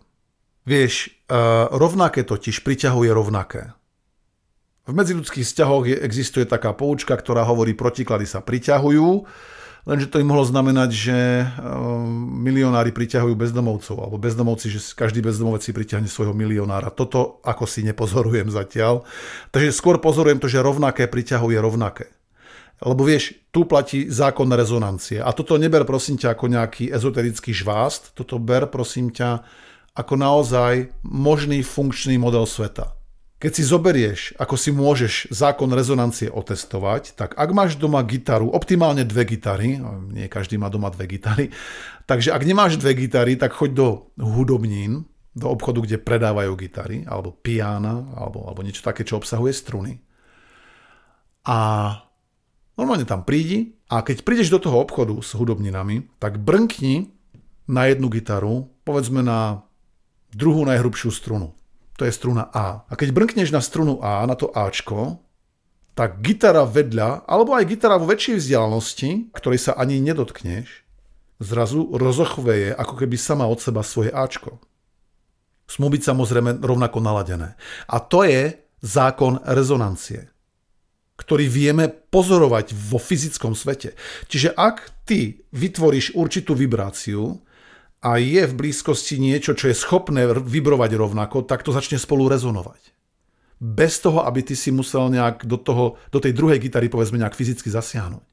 Vieš, 0.68 1.10
uh, 1.32 1.72
rovnaké 1.72 2.28
totiž 2.28 2.62
priťahuje 2.62 3.10
rovnaké. 3.10 3.74
V 4.86 4.94
medziludských 4.94 5.48
vzťahoch 5.48 5.88
existuje 6.04 6.44
taká 6.44 6.76
poučka, 6.76 7.16
ktorá 7.16 7.48
hovorí, 7.48 7.72
protiklady 7.78 8.28
sa 8.28 8.44
priťahujú, 8.44 9.24
lenže 9.86 10.10
to 10.10 10.22
im 10.22 10.30
mohlo 10.30 10.46
znamenať, 10.46 10.90
že 10.94 11.18
ehm, 11.46 12.42
milionári 12.42 12.94
priťahujú 12.94 13.34
bezdomovcov, 13.34 13.98
alebo 13.98 14.22
bezdomovci, 14.22 14.68
že 14.70 14.80
každý 14.94 15.26
bezdomovec 15.26 15.66
si 15.66 15.72
priťahne 15.74 16.10
svojho 16.10 16.34
milionára. 16.38 16.94
Toto 16.94 17.42
ako 17.42 17.66
si 17.66 17.82
nepozorujem 17.86 18.50
zatiaľ. 18.50 19.04
Takže 19.50 19.74
skôr 19.74 19.98
pozorujem 19.98 20.38
to, 20.38 20.48
že 20.48 20.62
rovnaké 20.62 21.10
priťahuje 21.10 21.58
rovnaké. 21.58 22.08
Lebo 22.82 23.06
vieš, 23.06 23.38
tu 23.54 23.70
platí 23.70 24.10
zákon 24.10 24.50
rezonancie. 24.50 25.22
A 25.22 25.30
toto 25.38 25.54
neber 25.62 25.86
prosím 25.86 26.18
ťa 26.18 26.34
ako 26.34 26.46
nejaký 26.50 26.90
ezoterický 26.90 27.54
žvást, 27.54 28.18
toto 28.18 28.42
ber 28.42 28.66
prosím 28.74 29.14
ťa 29.14 29.46
ako 29.94 30.14
naozaj 30.18 30.90
možný 31.06 31.62
funkčný 31.62 32.18
model 32.18 32.48
sveta. 32.48 33.01
Keď 33.42 33.52
si 33.58 33.64
zoberieš, 33.66 34.38
ako 34.38 34.54
si 34.54 34.70
môžeš 34.70 35.34
zákon 35.34 35.74
rezonancie 35.74 36.30
otestovať, 36.30 37.18
tak 37.18 37.34
ak 37.34 37.50
máš 37.58 37.74
doma 37.74 37.98
gitaru, 38.06 38.54
optimálne 38.54 39.02
dve 39.02 39.26
gitary, 39.26 39.82
nie 40.14 40.30
každý 40.30 40.62
má 40.62 40.70
doma 40.70 40.94
dve 40.94 41.10
gitary, 41.10 41.50
takže 42.06 42.38
ak 42.38 42.46
nemáš 42.46 42.78
dve 42.78 42.94
gitary, 42.94 43.34
tak 43.42 43.58
choď 43.58 43.72
do 43.74 43.88
hudobnín, 44.22 45.10
do 45.34 45.50
obchodu, 45.50 45.82
kde 45.82 45.98
predávajú 45.98 46.54
gitary, 46.54 47.02
alebo 47.10 47.34
piana, 47.34 48.14
alebo, 48.14 48.46
alebo 48.46 48.62
niečo 48.62 48.86
také, 48.86 49.02
čo 49.02 49.18
obsahuje 49.18 49.58
struny. 49.58 49.98
A 51.50 51.58
normálne 52.78 53.10
tam 53.10 53.26
prídi 53.26 53.74
a 53.90 54.06
keď 54.06 54.22
prídeš 54.22 54.54
do 54.54 54.62
toho 54.62 54.86
obchodu 54.86 55.18
s 55.18 55.34
hudobninami, 55.34 56.14
tak 56.22 56.38
brnkni 56.38 57.10
na 57.66 57.90
jednu 57.90 58.06
gitaru, 58.14 58.70
povedzme 58.86 59.26
na 59.26 59.66
druhú 60.30 60.62
najhrubšiu 60.62 61.10
strunu 61.10 61.58
to 61.98 62.08
je 62.08 62.14
struna 62.14 62.50
A. 62.52 62.88
A 62.88 62.94
keď 62.96 63.14
brnkneš 63.14 63.50
na 63.54 63.62
strunu 63.62 64.00
A, 64.02 64.24
na 64.26 64.34
to 64.34 64.50
Ačko, 64.52 65.22
tak 65.92 66.24
gitara 66.24 66.64
vedľa, 66.64 67.28
alebo 67.28 67.52
aj 67.54 67.68
gitara 67.68 68.00
vo 68.00 68.08
väčšej 68.08 68.40
vzdialenosti, 68.40 69.10
ktorej 69.36 69.60
sa 69.60 69.72
ani 69.76 70.00
nedotkneš, 70.00 70.88
zrazu 71.42 71.90
rozochveje 71.92 72.72
ako 72.78 72.94
keby 72.96 73.18
sama 73.18 73.50
od 73.50 73.60
seba 73.60 73.84
svoje 73.84 74.14
Ačko. 74.14 74.62
Smú 75.68 75.92
byť 75.92 76.02
samozrejme 76.04 76.60
rovnako 76.64 77.00
naladené. 77.04 77.56
A 77.88 77.98
to 78.00 78.24
je 78.24 78.56
zákon 78.84 79.40
rezonancie, 79.46 80.30
ktorý 81.18 81.46
vieme 81.48 81.86
pozorovať 81.88 82.74
vo 82.74 82.98
fyzickom 82.98 83.54
svete. 83.54 83.94
Čiže 84.26 84.58
ak 84.58 85.06
ty 85.06 85.44
vytvoríš 85.54 86.18
určitú 86.18 86.58
vibráciu, 86.58 87.40
a 88.02 88.18
je 88.18 88.44
v 88.50 88.58
blízkosti 88.58 89.22
niečo, 89.22 89.54
čo 89.54 89.70
je 89.70 89.78
schopné 89.78 90.26
vybrovať 90.26 90.92
rovnako, 90.98 91.46
tak 91.46 91.62
to 91.62 91.70
začne 91.70 92.02
spolu 92.02 92.26
rezonovať. 92.26 92.98
Bez 93.62 94.02
toho, 94.02 94.26
aby 94.26 94.42
ty 94.42 94.58
si 94.58 94.74
musel 94.74 95.14
nejak 95.14 95.46
do, 95.46 95.62
toho, 95.62 96.02
do 96.10 96.18
tej 96.18 96.34
druhej 96.34 96.58
gitary 96.58 96.90
povedzme 96.90 97.22
nejak 97.22 97.38
fyzicky 97.38 97.70
zasiahnuť. 97.70 98.26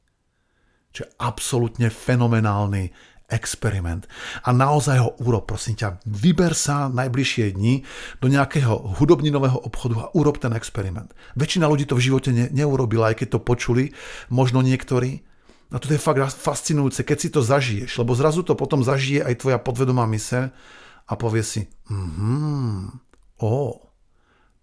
Čo 0.89 1.01
je 1.05 1.13
absolútne 1.21 1.93
fenomenálny 1.93 2.89
experiment. 3.29 4.09
A 4.49 4.57
naozaj 4.57 4.97
ho 5.05 5.13
urob, 5.21 5.45
prosím 5.45 5.77
ťa. 5.77 6.01
Vyber 6.09 6.57
sa 6.57 6.89
najbližšie 6.89 7.61
dni 7.61 7.85
do 8.25 8.33
nejakého 8.33 8.97
hudobninového 8.97 9.69
obchodu 9.69 10.09
a 10.09 10.11
urob 10.17 10.41
ten 10.41 10.57
experiment. 10.57 11.13
Väčšina 11.37 11.69
ľudí 11.69 11.85
to 11.85 12.01
v 12.01 12.09
živote 12.09 12.33
ne, 12.33 12.49
neurobila, 12.49 13.13
aj 13.13 13.21
keď 13.21 13.37
to 13.37 13.45
počuli, 13.45 13.93
možno 14.33 14.65
niektorí, 14.65 15.29
a 15.69 15.77
to 15.77 15.93
je 15.93 16.01
fakt 16.01 16.21
fascinujúce, 16.33 17.05
keď 17.05 17.17
si 17.21 17.29
to 17.29 17.45
zažiješ, 17.45 18.01
lebo 18.01 18.17
zrazu 18.17 18.41
to 18.41 18.57
potom 18.57 18.81
zažije 18.81 19.21
aj 19.21 19.45
tvoja 19.45 19.59
podvedomá 19.61 20.09
myseľ 20.09 20.49
a 21.09 21.13
povie 21.17 21.45
si, 21.45 21.69
mhm, 21.93 23.01
o, 23.45 23.53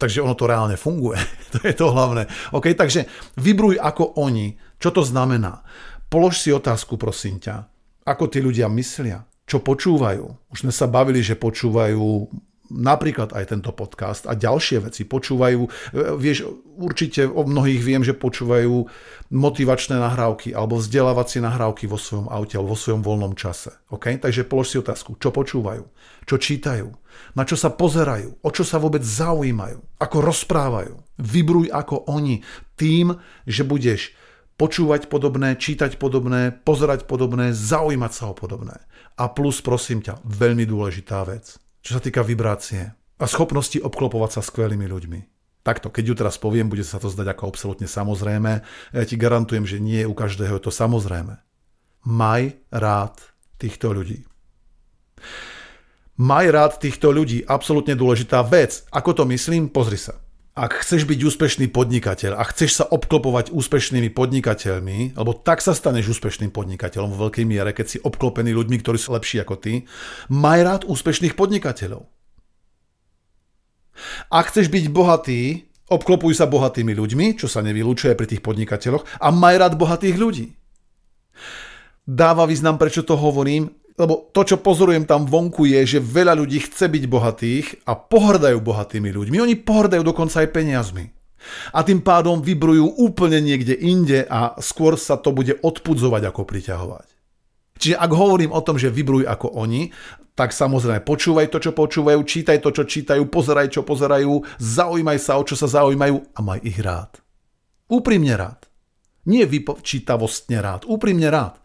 takže 0.02 0.26
ono 0.26 0.34
to 0.34 0.50
reálne 0.50 0.78
funguje. 0.78 1.22
to 1.54 1.62
je 1.62 1.74
to 1.78 1.94
hlavné. 1.94 2.26
OK, 2.54 2.74
takže 2.74 3.06
vybruj 3.38 3.78
ako 3.78 4.18
oni. 4.18 4.58
Čo 4.82 5.02
to 5.02 5.02
znamená? 5.06 5.62
Polož 6.10 6.42
si 6.42 6.50
otázku, 6.54 6.98
prosím 6.98 7.42
ťa. 7.42 7.66
Ako 8.06 8.30
tí 8.30 8.42
ľudia 8.42 8.70
myslia? 8.70 9.26
Čo 9.46 9.62
počúvajú? 9.62 10.26
Už 10.54 10.58
sme 10.66 10.74
sa 10.74 10.90
bavili, 10.90 11.22
že 11.22 11.38
počúvajú 11.38 12.30
napríklad 12.70 13.34
aj 13.34 13.54
tento 13.54 13.72
podcast 13.74 14.26
a 14.26 14.34
ďalšie 14.34 14.90
veci 14.90 15.06
počúvajú, 15.06 15.62
e, 15.66 15.70
vieš, 16.18 16.50
určite 16.76 17.30
o 17.30 17.46
mnohých 17.46 17.82
viem, 17.82 18.02
že 18.02 18.18
počúvajú 18.18 18.90
motivačné 19.34 19.98
nahrávky 19.98 20.54
alebo 20.54 20.82
vzdelávacie 20.82 21.42
nahrávky 21.42 21.86
vo 21.86 21.98
svojom 21.98 22.30
aute 22.30 22.58
alebo 22.58 22.74
vo 22.74 22.80
svojom 22.80 23.02
voľnom 23.06 23.34
čase. 23.38 23.74
Okay? 23.90 24.18
Takže 24.18 24.46
polož 24.46 24.74
si 24.74 24.78
otázku, 24.82 25.18
čo 25.22 25.30
počúvajú, 25.30 25.86
čo 26.26 26.36
čítajú, 26.38 26.90
na 27.38 27.44
čo 27.46 27.56
sa 27.56 27.72
pozerajú, 27.74 28.42
o 28.42 28.50
čo 28.50 28.64
sa 28.66 28.82
vôbec 28.82 29.02
zaujímajú, 29.06 30.02
ako 30.02 30.18
rozprávajú. 30.22 30.96
Vybruj 31.22 31.72
ako 31.72 32.10
oni 32.12 32.42
tým, 32.76 33.16
že 33.48 33.64
budeš 33.64 34.14
počúvať 34.56 35.12
podobné, 35.12 35.60
čítať 35.60 36.00
podobné, 36.00 36.52
pozerať 36.52 37.04
podobné, 37.08 37.52
zaujímať 37.52 38.12
sa 38.12 38.32
o 38.32 38.36
podobné. 38.36 38.80
A 39.20 39.32
plus, 39.32 39.60
prosím 39.60 40.00
ťa, 40.04 40.24
veľmi 40.24 40.64
dôležitá 40.64 41.24
vec– 41.28 41.60
čo 41.86 41.92
sa 41.94 42.01
týka 42.01 42.25
vibrácie 42.25 42.98
a 43.22 43.25
schopnosti 43.30 43.77
obklopovať 43.77 44.32
sa 44.34 44.42
skvelými 44.42 44.89
ľuďmi. 44.89 45.20
Takto, 45.62 45.94
keď 45.94 46.04
ju 46.10 46.13
teraz 46.18 46.36
poviem, 46.42 46.65
bude 46.65 46.82
sa 46.82 46.98
to 46.98 47.13
zdať 47.13 47.38
ako 47.38 47.54
absolútne 47.54 47.86
samozrejme. 47.86 48.65
Ja 48.94 49.04
ti 49.06 49.18
garantujem, 49.18 49.70
že 49.70 49.77
nie 49.77 50.01
u 50.01 50.18
každého 50.18 50.58
je 50.58 50.65
to 50.65 50.74
samozrejme. 50.74 51.38
Maj 52.06 52.58
rád 52.74 53.22
týchto 53.62 53.94
ľudí. 53.94 54.25
Maj 56.18 56.46
rád 56.50 56.74
týchto 56.82 57.13
ľudí, 57.13 57.46
absolútne 57.46 57.94
dôležitá 57.94 58.42
vec. 58.46 58.86
Ako 58.89 59.13
to 59.13 59.24
myslím? 59.30 59.70
Pozri 59.70 59.98
sa. 59.98 60.25
Ak 60.56 60.72
chceš 60.88 61.04
byť 61.04 61.20
úspešný 61.20 61.68
podnikateľ 61.68 62.40
a 62.40 62.44
chceš 62.48 62.80
sa 62.80 62.86
obklopovať 62.88 63.52
úspešnými 63.52 64.08
podnikateľmi, 64.16 65.20
lebo 65.20 65.36
tak 65.36 65.60
sa 65.60 65.76
staneš 65.76 66.16
úspešným 66.16 66.48
podnikateľom 66.48 67.12
vo 67.12 67.28
veľkej 67.28 67.44
miere, 67.44 67.76
keď 67.76 67.86
si 67.92 67.98
obklopený 68.00 68.56
ľuďmi, 68.56 68.80
ktorí 68.80 68.96
sú 68.96 69.12
lepší 69.12 69.44
ako 69.44 69.60
ty, 69.60 69.84
maj 70.32 70.64
rád 70.64 70.82
úspešných 70.88 71.36
podnikateľov. 71.36 72.08
Ak 74.32 74.56
chceš 74.56 74.72
byť 74.72 74.96
bohatý, 74.96 75.68
obklopuj 75.92 76.40
sa 76.40 76.48
bohatými 76.48 76.96
ľuďmi, 76.96 77.36
čo 77.36 77.52
sa 77.52 77.60
nevylúčuje 77.60 78.16
pri 78.16 78.24
tých 78.24 78.40
podnikateľoch, 78.40 79.04
a 79.20 79.28
maj 79.36 79.60
rád 79.60 79.76
bohatých 79.76 80.16
ľudí. 80.16 80.56
Dáva 82.08 82.48
význam, 82.48 82.80
prečo 82.80 83.04
to 83.04 83.20
hovorím, 83.20 83.76
lebo 83.96 84.28
to, 84.36 84.44
čo 84.44 84.60
pozorujem 84.60 85.08
tam 85.08 85.24
vonku, 85.24 85.64
je, 85.64 85.98
že 85.98 86.00
veľa 86.04 86.36
ľudí 86.36 86.60
chce 86.68 86.92
byť 86.92 87.04
bohatých 87.08 87.66
a 87.88 87.96
pohrdajú 87.96 88.60
bohatými 88.60 89.08
ľuďmi. 89.08 89.38
Oni 89.40 89.56
pohrdajú 89.56 90.04
dokonca 90.04 90.44
aj 90.44 90.52
peniazmi. 90.52 91.16
A 91.72 91.86
tým 91.86 92.02
pádom 92.02 92.42
vybrujú 92.42 93.00
úplne 93.00 93.40
niekde 93.40 93.78
inde 93.78 94.25
a 94.28 94.58
skôr 94.60 94.98
sa 95.00 95.16
to 95.16 95.32
bude 95.32 95.62
odpudzovať 95.62 96.24
ako 96.28 96.42
priťahovať. 96.44 97.08
Čiže 97.75 97.96
ak 98.00 98.12
hovorím 98.12 98.52
o 98.56 98.64
tom, 98.64 98.80
že 98.80 98.92
vybruj 98.92 99.28
ako 99.28 99.52
oni, 99.56 99.92
tak 100.36 100.52
samozrejme 100.52 101.04
počúvaj 101.08 101.48
to, 101.48 101.64
čo 101.64 101.72
počúvajú, 101.72 102.20
čítaj 102.24 102.60
to, 102.60 102.75
čo 102.75 102.84
čítajú, 102.84 103.32
pozeraj, 103.32 103.72
čo 103.72 103.88
pozerajú, 103.88 104.44
zaujímaj 104.60 105.20
sa, 105.20 105.40
o 105.40 105.44
čo 105.48 105.56
sa 105.56 105.72
zaujímajú 105.72 106.36
a 106.36 106.40
maj 106.44 106.60
ich 106.64 106.75
rád. 106.84 107.24
Úprimne 107.88 108.36
rád. 108.36 108.68
Nie 109.25 109.48
vypočítavostne 109.48 110.60
rád, 110.60 110.84
úprimne 110.86 111.32
rád. 111.32 111.58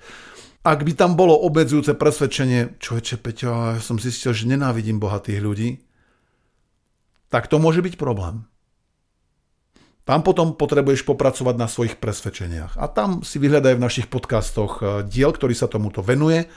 Ak 0.61 0.85
by 0.85 0.93
tam 0.93 1.17
bolo 1.17 1.33
obmedzujúce 1.41 1.97
presvedčenie, 1.97 2.77
človeče 2.77 3.17
Peťo, 3.17 3.77
ja 3.77 3.81
som 3.81 3.97
zistil, 3.97 4.37
že 4.37 4.45
nenávidím 4.45 5.01
bohatých 5.01 5.41
ľudí, 5.41 5.71
tak 7.33 7.49
to 7.49 7.57
môže 7.57 7.81
byť 7.81 7.97
problém. 7.97 8.45
Tam 10.05 10.21
potom 10.27 10.59
potrebuješ 10.59 11.07
popracovať 11.07 11.55
na 11.57 11.71
svojich 11.71 11.97
presvedčeniach. 11.97 12.77
A 12.77 12.91
tam 12.91 13.23
si 13.23 13.39
vyhľadaj 13.39 13.79
v 13.79 13.85
našich 13.85 14.07
podcastoch 14.13 14.73
eh, 14.81 14.87
diel, 15.09 15.33
ktorý 15.33 15.57
sa 15.57 15.71
tomuto 15.71 16.05
venuje 16.05 16.51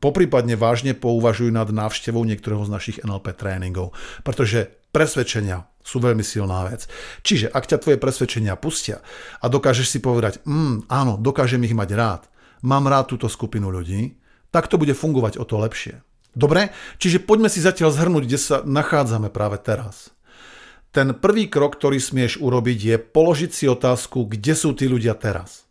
poprípadne 0.00 0.56
vážne 0.56 0.96
pouvažujú 0.96 1.52
nad 1.52 1.68
návštevou 1.68 2.24
niektorého 2.24 2.64
z 2.64 2.72
našich 2.72 2.98
NLP 3.04 3.36
tréningov, 3.36 3.92
pretože 4.24 4.72
presvedčenia 4.90 5.68
sú 5.84 6.00
veľmi 6.00 6.24
silná 6.24 6.66
vec. 6.66 6.88
Čiže 7.22 7.52
ak 7.52 7.68
ťa 7.68 7.78
tvoje 7.84 7.98
presvedčenia 8.00 8.56
pustia 8.56 9.04
a 9.38 9.46
dokážeš 9.46 9.86
si 9.86 9.98
povedať, 10.00 10.40
mm, 10.48 10.88
áno, 10.88 11.20
dokážem 11.20 11.62
ich 11.68 11.76
mať 11.76 11.90
rád, 11.94 12.22
mám 12.62 12.88
rád 12.88 13.16
túto 13.16 13.26
skupinu 13.26 13.68
ľudí, 13.68 14.18
tak 14.50 14.66
to 14.66 14.76
bude 14.76 14.92
fungovať 14.94 15.38
o 15.38 15.44
to 15.46 15.60
lepšie. 15.60 16.02
Dobre? 16.34 16.70
Čiže 17.02 17.26
poďme 17.26 17.50
si 17.50 17.58
zatiaľ 17.58 17.90
zhrnúť, 17.90 18.24
kde 18.26 18.38
sa 18.38 18.56
nachádzame 18.62 19.30
práve 19.34 19.58
teraz. 19.58 20.14
Ten 20.90 21.14
prvý 21.14 21.46
krok, 21.46 21.78
ktorý 21.78 22.02
smieš 22.02 22.42
urobiť, 22.42 22.78
je 22.78 22.96
položiť 22.98 23.50
si 23.54 23.64
otázku, 23.70 24.26
kde 24.26 24.54
sú 24.58 24.74
tí 24.74 24.90
ľudia 24.90 25.14
teraz. 25.14 25.70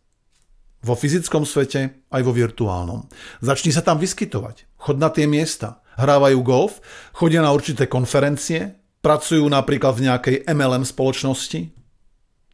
Vo 0.80 0.96
fyzickom 0.96 1.44
svete 1.44 2.08
aj 2.08 2.22
vo 2.24 2.32
virtuálnom. 2.32 3.04
Začni 3.44 3.68
sa 3.68 3.84
tam 3.84 4.00
vyskytovať. 4.00 4.64
Chod 4.80 4.96
na 4.96 5.12
tie 5.12 5.28
miesta. 5.28 5.84
Hrávajú 6.00 6.40
golf, 6.40 6.80
chodia 7.12 7.44
na 7.44 7.52
určité 7.52 7.84
konferencie, 7.84 8.80
pracujú 9.04 9.44
napríklad 9.44 9.92
v 10.00 10.08
nejakej 10.08 10.36
MLM 10.48 10.88
spoločnosti. 10.88 11.79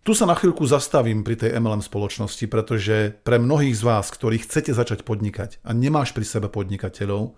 Tu 0.07 0.15
sa 0.15 0.23
na 0.23 0.39
chvíľku 0.39 0.63
zastavím 0.63 1.27
pri 1.27 1.35
tej 1.35 1.59
MLM 1.59 1.83
spoločnosti, 1.83 2.47
pretože 2.47 3.19
pre 3.27 3.43
mnohých 3.43 3.75
z 3.75 3.83
vás, 3.83 4.07
ktorí 4.15 4.39
chcete 4.39 4.71
začať 4.71 5.03
podnikať 5.03 5.59
a 5.67 5.75
nemáš 5.75 6.15
pri 6.15 6.23
sebe 6.23 6.47
podnikateľov, 6.47 7.35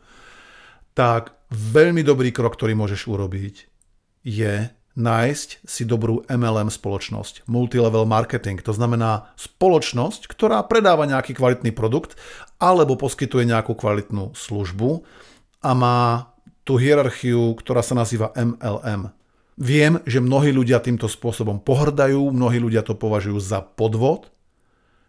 tak 0.93 1.33
veľmi 1.49 2.05
dobrý 2.05 2.29
krok, 2.29 2.61
ktorý 2.61 2.77
môžeš 2.77 3.09
urobiť, 3.09 3.73
je 4.21 4.69
nájsť 5.01 5.65
si 5.65 5.89
dobrú 5.89 6.29
MLM 6.29 6.69
spoločnosť, 6.69 7.49
multilevel 7.49 8.05
marketing, 8.05 8.61
to 8.61 8.77
znamená 8.77 9.33
spoločnosť, 9.41 10.29
ktorá 10.29 10.61
predáva 10.69 11.09
nejaký 11.09 11.41
kvalitný 11.41 11.73
produkt 11.73 12.21
alebo 12.61 13.01
poskytuje 13.01 13.49
nejakú 13.49 13.73
kvalitnú 13.81 14.37
službu 14.37 15.09
a 15.65 15.73
má 15.73 16.01
tú 16.69 16.77
hierarchiu, 16.77 17.57
ktorá 17.57 17.81
sa 17.81 17.97
nazýva 17.97 18.29
MLM. 18.37 19.17
Viem, 19.59 19.99
že 20.07 20.23
mnohí 20.23 20.55
ľudia 20.55 20.79
týmto 20.79 21.11
spôsobom 21.11 21.59
pohrdajú, 21.59 22.31
mnohí 22.31 22.63
ľudia 22.63 22.87
to 22.87 22.95
považujú 22.95 23.43
za 23.43 23.59
podvod. 23.59 24.31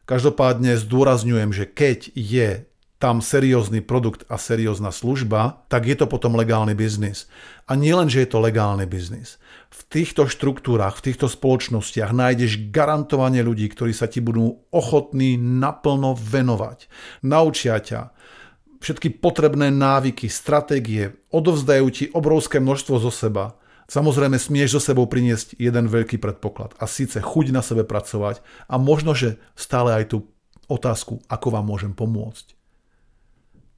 Každopádne 0.09 0.73
zdôrazňujem, 0.73 1.53
že 1.53 1.69
keď 1.69 2.09
je 2.17 2.65
tam 2.97 3.21
seriózny 3.23 3.79
produkt 3.79 4.25
a 4.27 4.41
seriózna 4.41 4.89
služba, 4.91 5.63
tak 5.71 5.87
je 5.87 5.95
to 5.95 6.09
potom 6.09 6.33
legálny 6.35 6.73
biznis. 6.75 7.31
A 7.69 7.77
nielen, 7.77 8.09
že 8.09 8.25
je 8.25 8.29
to 8.33 8.43
legálny 8.43 8.89
biznis. 8.89 9.37
V 9.71 9.85
týchto 9.87 10.25
štruktúrach, 10.25 10.99
v 10.99 11.13
týchto 11.13 11.29
spoločnostiach 11.31 12.09
nájdeš 12.09 12.73
garantovanie 12.73 13.45
ľudí, 13.45 13.69
ktorí 13.69 13.93
sa 13.93 14.09
ti 14.09 14.19
budú 14.19 14.65
ochotní 14.73 15.39
naplno 15.39 16.17
venovať. 16.17 16.89
Naučia 17.23 17.79
ťa 17.79 18.11
všetky 18.83 19.21
potrebné 19.23 19.71
návyky, 19.71 20.27
stratégie, 20.27 21.15
odovzdajú 21.31 21.85
ti 21.93 22.05
obrovské 22.11 22.59
množstvo 22.59 22.95
zo 22.99 23.11
seba. 23.13 23.55
Samozrejme 23.89 24.37
smieš 24.37 24.77
so 24.77 24.81
sebou 24.93 25.09
priniesť 25.09 25.57
jeden 25.57 25.89
veľký 25.89 26.21
predpoklad 26.21 26.77
a 26.77 26.85
síce 26.85 27.17
chuť 27.17 27.49
na 27.49 27.65
sebe 27.65 27.81
pracovať 27.81 28.45
a 28.69 28.77
možno, 28.77 29.17
že 29.17 29.41
stále 29.57 29.97
aj 29.97 30.13
tú 30.13 30.29
otázku, 30.69 31.25
ako 31.25 31.47
vám 31.49 31.65
môžem 31.65 31.97
pomôcť. 31.97 32.53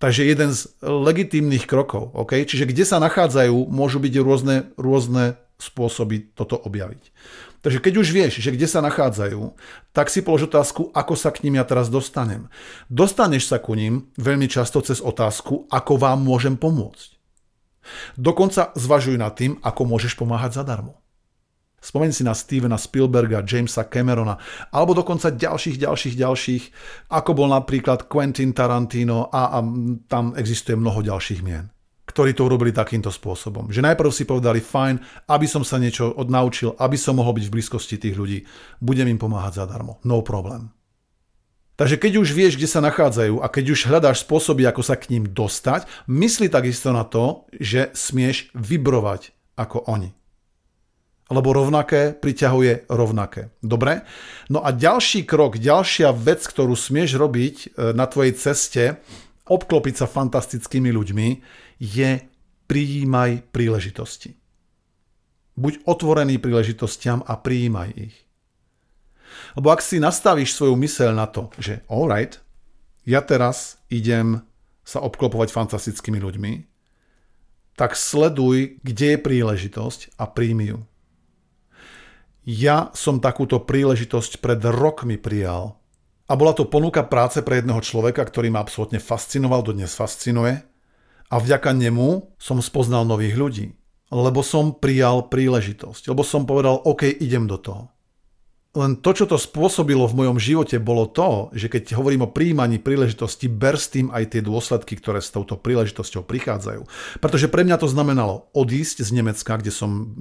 Takže 0.03 0.27
jeden 0.27 0.51
z 0.51 0.67
legitímnych 0.83 1.63
krokov, 1.63 2.11
okay? 2.17 2.43
čiže 2.43 2.67
kde 2.67 2.83
sa 2.83 2.99
nachádzajú, 2.99 3.71
môžu 3.71 4.03
byť 4.03 4.13
rôzne, 4.19 4.57
rôzne 4.75 5.39
spôsoby 5.61 6.33
toto 6.33 6.57
objaviť. 6.57 7.13
Takže 7.61 7.77
keď 7.77 7.93
už 8.01 8.07
vieš, 8.09 8.41
že 8.41 8.49
kde 8.49 8.65
sa 8.65 8.81
nachádzajú, 8.81 9.53
tak 9.93 10.09
si 10.09 10.25
polož 10.25 10.49
otázku, 10.49 10.89
ako 10.97 11.13
sa 11.13 11.29
k 11.29 11.45
ním 11.45 11.61
ja 11.61 11.65
teraz 11.69 11.93
dostanem. 11.93 12.49
Dostaneš 12.89 13.45
sa 13.45 13.61
ku 13.61 13.77
ním 13.77 14.09
veľmi 14.17 14.49
často 14.49 14.81
cez 14.81 14.97
otázku, 14.97 15.69
ako 15.69 15.93
vám 16.01 16.25
môžem 16.25 16.57
pomôcť. 16.57 17.20
Dokonca 18.15 18.73
zvažuj 18.73 19.17
nad 19.17 19.33
tým, 19.35 19.57
ako 19.61 19.81
môžeš 19.87 20.17
pomáhať 20.17 20.61
zadarmo. 20.61 21.01
Spomeň 21.81 22.13
si 22.13 22.21
na 22.21 22.37
Stevena 22.37 22.77
Spielberga, 22.77 23.41
Jamesa 23.41 23.89
Camerona, 23.89 24.37
alebo 24.69 24.93
dokonca 24.93 25.33
ďalších, 25.33 25.81
ďalších, 25.81 26.13
ďalších, 26.13 26.63
ako 27.09 27.31
bol 27.33 27.49
napríklad 27.49 28.05
Quentin 28.05 28.53
Tarantino 28.53 29.33
a, 29.33 29.57
a 29.57 29.65
tam 30.05 30.37
existuje 30.37 30.77
mnoho 30.77 31.01
ďalších 31.01 31.41
mien 31.41 31.73
ktorí 32.11 32.35
to 32.35 32.43
urobili 32.43 32.75
takýmto 32.75 33.07
spôsobom. 33.07 33.71
Že 33.71 33.87
najprv 33.87 34.11
si 34.11 34.27
povedali, 34.27 34.59
fajn, 34.59 34.99
aby 35.31 35.47
som 35.47 35.63
sa 35.63 35.79
niečo 35.79 36.11
odnaučil, 36.11 36.75
aby 36.75 36.99
som 36.99 37.15
mohol 37.15 37.39
byť 37.39 37.47
v 37.47 37.53
blízkosti 37.55 37.95
tých 37.95 38.19
ľudí, 38.19 38.43
budem 38.83 39.07
im 39.07 39.15
pomáhať 39.15 39.63
zadarmo. 39.63 40.03
No 40.03 40.19
problém. 40.19 40.75
Takže 41.81 41.97
keď 41.97 42.21
už 42.21 42.29
vieš, 42.37 42.61
kde 42.61 42.69
sa 42.69 42.77
nachádzajú 42.77 43.41
a 43.41 43.49
keď 43.49 43.73
už 43.73 43.89
hľadáš 43.89 44.21
spôsoby, 44.21 44.69
ako 44.69 44.85
sa 44.85 44.93
k 44.93 45.17
ním 45.17 45.25
dostať, 45.25 45.89
mysli 46.13 46.45
takisto 46.45 46.93
na 46.93 47.01
to, 47.01 47.49
že 47.57 47.89
smieš 47.97 48.53
vybrovať 48.53 49.33
ako 49.57 49.89
oni 49.89 50.13
lebo 51.31 51.55
rovnaké 51.55 52.11
priťahuje 52.11 52.91
rovnaké. 52.91 53.55
Dobre? 53.63 54.03
No 54.51 54.59
a 54.67 54.75
ďalší 54.75 55.23
krok, 55.23 55.55
ďalšia 55.55 56.11
vec, 56.11 56.43
ktorú 56.43 56.75
smieš 56.75 57.15
robiť 57.15 57.55
e, 57.55 57.67
na 57.95 58.03
tvojej 58.03 58.35
ceste, 58.35 58.99
obklopiť 59.47 60.03
sa 60.03 60.11
fantastickými 60.11 60.91
ľuďmi, 60.91 61.27
je 61.79 62.19
prijímaj 62.67 63.47
príležitosti. 63.55 64.35
Buď 65.55 65.87
otvorený 65.87 66.35
príležitostiam 66.35 67.23
a 67.23 67.39
prijímaj 67.39 67.89
ich. 67.95 68.15
Lebo 69.57 69.71
ak 69.71 69.83
si 69.83 69.99
nastavíš 69.99 70.55
svoju 70.55 70.75
myseľ 70.75 71.11
na 71.15 71.27
to, 71.27 71.51
že 71.59 71.83
alright, 71.87 72.39
ja 73.03 73.19
teraz 73.25 73.81
idem 73.89 74.45
sa 74.85 75.01
obklopovať 75.01 75.49
fantastickými 75.53 76.19
ľuďmi, 76.21 76.51
tak 77.79 77.97
sleduj, 77.97 78.81
kde 78.83 79.15
je 79.15 79.19
príležitosť 79.19 80.19
a 80.19 80.27
príjmi 80.29 80.75
ju. 80.75 80.79
Ja 82.45 82.89
som 82.97 83.21
takúto 83.21 83.61
príležitosť 83.61 84.41
pred 84.41 84.61
rokmi 84.65 85.15
prijal. 85.15 85.77
A 86.25 86.33
bola 86.33 86.55
to 86.57 86.65
ponuka 86.65 87.05
práce 87.05 87.43
pre 87.43 87.59
jedného 87.59 87.83
človeka, 87.83 88.23
ktorý 88.25 88.49
ma 88.49 88.63
absolútne 88.63 88.97
fascinoval, 88.97 89.61
dodnes 89.61 89.93
fascinuje. 89.93 90.63
A 91.31 91.35
vďaka 91.37 91.71
nemu 91.71 92.35
som 92.41 92.57
spoznal 92.59 93.05
nových 93.05 93.35
ľudí. 93.37 93.65
Lebo 94.11 94.43
som 94.43 94.75
prijal 94.75 95.31
príležitosť. 95.31 96.11
Lebo 96.11 96.25
som 96.25 96.43
povedal, 96.43 96.81
OK, 96.83 97.07
idem 97.07 97.47
do 97.47 97.55
toho. 97.61 97.93
Len 98.71 98.95
to, 99.03 99.11
čo 99.11 99.27
to 99.27 99.35
spôsobilo 99.35 100.07
v 100.07 100.23
mojom 100.23 100.39
živote, 100.39 100.79
bolo 100.79 101.03
to, 101.03 101.51
že 101.51 101.67
keď 101.67 101.99
hovorím 101.99 102.23
o 102.23 102.31
príjmaní 102.31 102.79
príležitosti, 102.79 103.51
ber 103.51 103.75
s 103.75 103.91
tým 103.91 104.07
aj 104.15 104.31
tie 104.31 104.39
dôsledky, 104.39 104.95
ktoré 104.95 105.19
s 105.19 105.27
touto 105.27 105.59
príležitosťou 105.59 106.23
prichádzajú. 106.23 106.87
Pretože 107.19 107.51
pre 107.51 107.67
mňa 107.67 107.75
to 107.83 107.91
znamenalo 107.91 108.47
odísť 108.55 109.03
z 109.03 109.11
Nemecka, 109.11 109.59
kde 109.59 109.75
som 109.75 110.15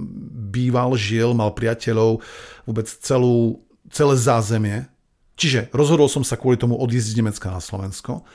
býval, 0.51 0.99
žil, 0.99 1.31
mal 1.31 1.55
priateľov, 1.55 2.19
vôbec 2.67 2.91
celú, 2.91 3.63
celé 3.87 4.19
zázemie. 4.19 4.91
Čiže 5.39 5.71
rozhodol 5.71 6.11
som 6.11 6.27
sa 6.27 6.35
kvôli 6.35 6.59
tomu 6.59 6.75
odísť 6.75 7.15
z 7.15 7.17
Nemecka 7.23 7.47
na 7.55 7.63
Slovensko 7.63 8.27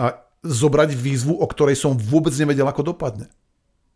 a 0.00 0.16
zobrať 0.40 0.96
výzvu, 0.96 1.36
o 1.36 1.44
ktorej 1.44 1.76
som 1.76 1.92
vôbec 1.92 2.32
nevedel, 2.40 2.64
ako 2.64 2.96
dopadne 2.96 3.28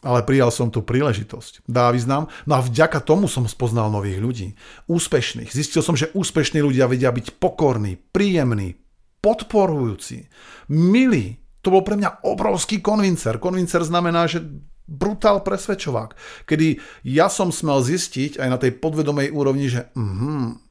ale 0.04 0.22
prijal 0.22 0.52
som 0.52 0.68
tú 0.68 0.84
príležitosť. 0.84 1.64
Dá 1.64 1.88
význam? 1.90 2.28
No 2.44 2.60
a 2.60 2.64
vďaka 2.64 3.00
tomu 3.00 3.26
som 3.26 3.48
spoznal 3.48 3.88
nových 3.88 4.20
ľudí. 4.20 4.48
Úspešných. 4.90 5.48
Zistil 5.50 5.80
som, 5.80 5.96
že 5.96 6.12
úspešní 6.12 6.60
ľudia 6.60 6.90
vedia 6.90 7.08
byť 7.08 7.40
pokorní, 7.40 7.96
príjemní, 8.12 8.76
podporujúci, 9.24 10.28
milí. 10.70 11.40
To 11.64 11.74
bol 11.74 11.82
pre 11.82 11.98
mňa 11.98 12.22
obrovský 12.22 12.78
konvincer. 12.78 13.42
Konvincer 13.42 13.82
znamená, 13.82 14.30
že 14.30 14.44
brutál 14.86 15.42
presvedčovák. 15.42 16.14
Kedy 16.46 16.78
ja 17.02 17.26
som 17.26 17.50
smel 17.50 17.82
zistiť 17.82 18.38
aj 18.38 18.48
na 18.48 18.58
tej 18.60 18.78
podvedomej 18.78 19.34
úrovni, 19.34 19.66
že 19.66 19.90
mm, 19.98 20.62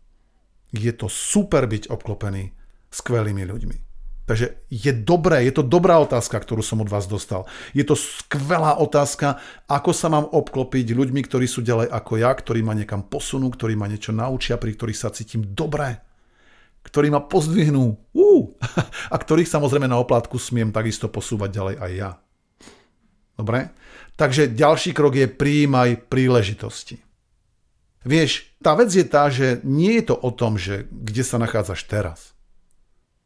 je 0.72 0.92
to 0.96 1.12
super 1.12 1.68
byť 1.68 1.92
obklopený 1.92 2.56
skvelými 2.88 3.44
ľuďmi. 3.44 3.78
Takže 4.26 4.58
je 4.74 4.90
dobré, 4.90 5.46
je 5.46 5.54
to 5.54 5.62
dobrá 5.62 6.02
otázka, 6.02 6.42
ktorú 6.42 6.66
som 6.66 6.82
od 6.82 6.90
vás 6.90 7.06
dostal. 7.06 7.46
Je 7.78 7.86
to 7.86 7.94
skvelá 7.94 8.82
otázka, 8.82 9.38
ako 9.70 9.94
sa 9.94 10.10
mám 10.10 10.26
obklopiť 10.26 10.98
ľuďmi, 10.98 11.22
ktorí 11.22 11.46
sú 11.46 11.62
ďalej 11.62 11.94
ako 11.94 12.14
ja, 12.18 12.34
ktorí 12.34 12.66
ma 12.66 12.74
niekam 12.74 13.06
posunú, 13.06 13.54
ktorí 13.54 13.78
ma 13.78 13.86
niečo 13.86 14.10
naučia, 14.18 14.58
pri 14.58 14.74
ktorých 14.74 14.98
sa 14.98 15.14
cítim 15.14 15.46
dobre, 15.54 16.02
ktorí 16.90 17.14
ma 17.14 17.22
pozdvihnú 17.22 17.86
uh, 18.18 18.44
a 19.14 19.16
ktorých 19.16 19.46
samozrejme 19.46 19.86
na 19.86 20.02
oplátku 20.02 20.42
smiem 20.42 20.74
takisto 20.74 21.06
posúvať 21.06 21.50
ďalej 21.54 21.76
aj 21.78 21.92
ja. 21.94 22.12
Dobre? 23.38 23.78
Takže 24.18 24.58
ďalší 24.58 24.98
krok 24.98 25.22
je 25.22 25.30
príjmaj 25.30 26.10
príležitosti. 26.10 26.98
Vieš, 28.06 28.58
tá 28.58 28.74
vec 28.74 28.90
je 28.90 29.06
tá, 29.06 29.30
že 29.30 29.62
nie 29.62 30.02
je 30.02 30.14
to 30.14 30.16
o 30.18 30.30
tom, 30.34 30.58
že 30.58 30.90
kde 30.90 31.22
sa 31.22 31.38
nachádzaš 31.38 31.86
teraz 31.86 32.35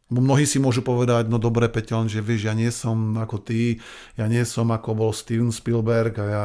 Mnohí 0.10 0.50
si 0.50 0.58
môžu 0.58 0.82
povedať, 0.82 1.30
no 1.30 1.38
dobre 1.38 1.70
Peťon, 1.70 2.10
že 2.10 2.26
vieš, 2.26 2.50
ja 2.50 2.58
nie 2.58 2.74
som 2.74 3.14
ako 3.14 3.46
ty, 3.46 3.78
ja 4.18 4.26
nie 4.26 4.42
som 4.42 4.74
ako 4.74 4.98
bol 4.98 5.12
Steven 5.14 5.54
Spielberg 5.54 6.18
a 6.18 6.26
ja 6.26 6.44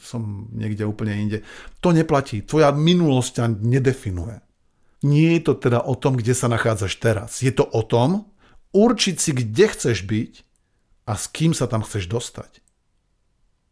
som 0.00 0.48
niekde 0.48 0.88
úplne 0.88 1.12
inde. 1.20 1.38
To 1.84 1.92
neplatí. 1.92 2.40
Tvoja 2.40 2.72
minulosť 2.72 3.30
ťa 3.36 3.44
nedefinuje. 3.60 4.40
Nie 5.04 5.36
je 5.36 5.42
to 5.44 5.54
teda 5.60 5.84
o 5.84 5.92
tom, 5.92 6.16
kde 6.16 6.32
sa 6.32 6.48
nachádzaš 6.48 6.96
teraz. 7.04 7.44
Je 7.44 7.52
to 7.52 7.68
o 7.68 7.84
tom, 7.84 8.32
určiť 8.72 9.16
si, 9.20 9.30
kde 9.36 9.64
chceš 9.68 10.08
byť 10.08 10.32
a 11.04 11.12
s 11.12 11.28
kým 11.28 11.52
sa 11.52 11.68
tam 11.68 11.84
chceš 11.84 12.08
dostať. 12.08 12.64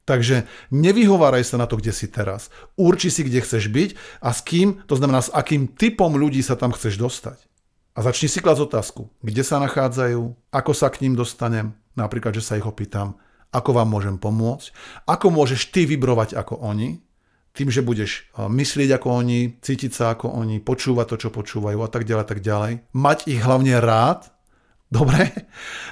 Takže 0.04 0.44
nevyhováraj 0.68 1.48
sa 1.48 1.56
na 1.56 1.64
to, 1.64 1.80
kde 1.80 1.96
si 1.96 2.12
teraz. 2.12 2.52
Urči 2.76 3.08
si, 3.08 3.24
kde 3.24 3.40
chceš 3.40 3.72
byť 3.72 3.90
a 4.20 4.34
s 4.36 4.44
kým, 4.44 4.84
to 4.84 5.00
znamená, 5.00 5.24
s 5.24 5.32
akým 5.32 5.70
typom 5.70 6.12
ľudí 6.12 6.44
sa 6.44 6.60
tam 6.60 6.74
chceš 6.76 7.00
dostať. 7.00 7.49
A 7.94 8.06
začni 8.06 8.30
si 8.30 8.38
klásť 8.38 8.70
otázku, 8.70 9.10
kde 9.20 9.42
sa 9.42 9.58
nachádzajú, 9.58 10.52
ako 10.54 10.72
sa 10.72 10.88
k 10.88 11.02
ním 11.06 11.18
dostanem, 11.18 11.74
napríklad, 11.98 12.32
že 12.38 12.44
sa 12.44 12.54
ich 12.54 12.66
opýtam, 12.66 13.18
ako 13.50 13.74
vám 13.74 13.90
môžem 13.90 14.14
pomôcť, 14.14 14.70
ako 15.10 15.26
môžeš 15.34 15.74
ty 15.74 15.84
vybrovať 15.90 16.38
ako 16.38 16.62
oni, 16.62 17.02
tým, 17.50 17.66
že 17.66 17.82
budeš 17.82 18.30
eh, 18.38 18.46
myslieť 18.46 18.94
ako 18.94 19.08
oni, 19.10 19.40
cítiť 19.58 19.90
sa 19.90 20.14
ako 20.14 20.30
oni, 20.30 20.62
počúvať 20.62 21.06
to, 21.10 21.16
čo 21.26 21.30
počúvajú 21.34 21.82
a 21.82 21.90
tak 21.90 22.06
ďalej, 22.06 22.26
tak 22.30 22.40
ďalej. 22.40 22.72
Mať 22.94 23.18
ich 23.26 23.42
hlavne 23.42 23.82
rád, 23.82 24.30
dobre, 24.94 25.34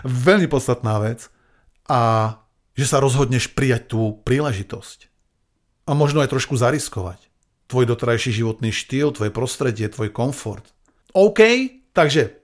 veľmi 0.07 0.47
podstatná 0.47 1.03
vec. 1.03 1.31
A 1.89 2.35
že 2.79 2.87
sa 2.87 3.03
rozhodneš 3.03 3.51
prijať 3.59 3.91
tú 3.91 4.23
príležitosť. 4.23 5.11
A 5.91 5.99
možno 5.99 6.23
aj 6.23 6.31
trošku 6.31 6.55
zariskovať. 6.55 7.27
Tvoj 7.67 7.91
doterajší 7.91 8.39
životný 8.39 8.71
štýl, 8.71 9.11
tvoje 9.11 9.35
prostredie, 9.35 9.91
tvoj 9.91 10.15
komfort. 10.15 10.63
OK, 11.17 11.43
takže 11.99 12.39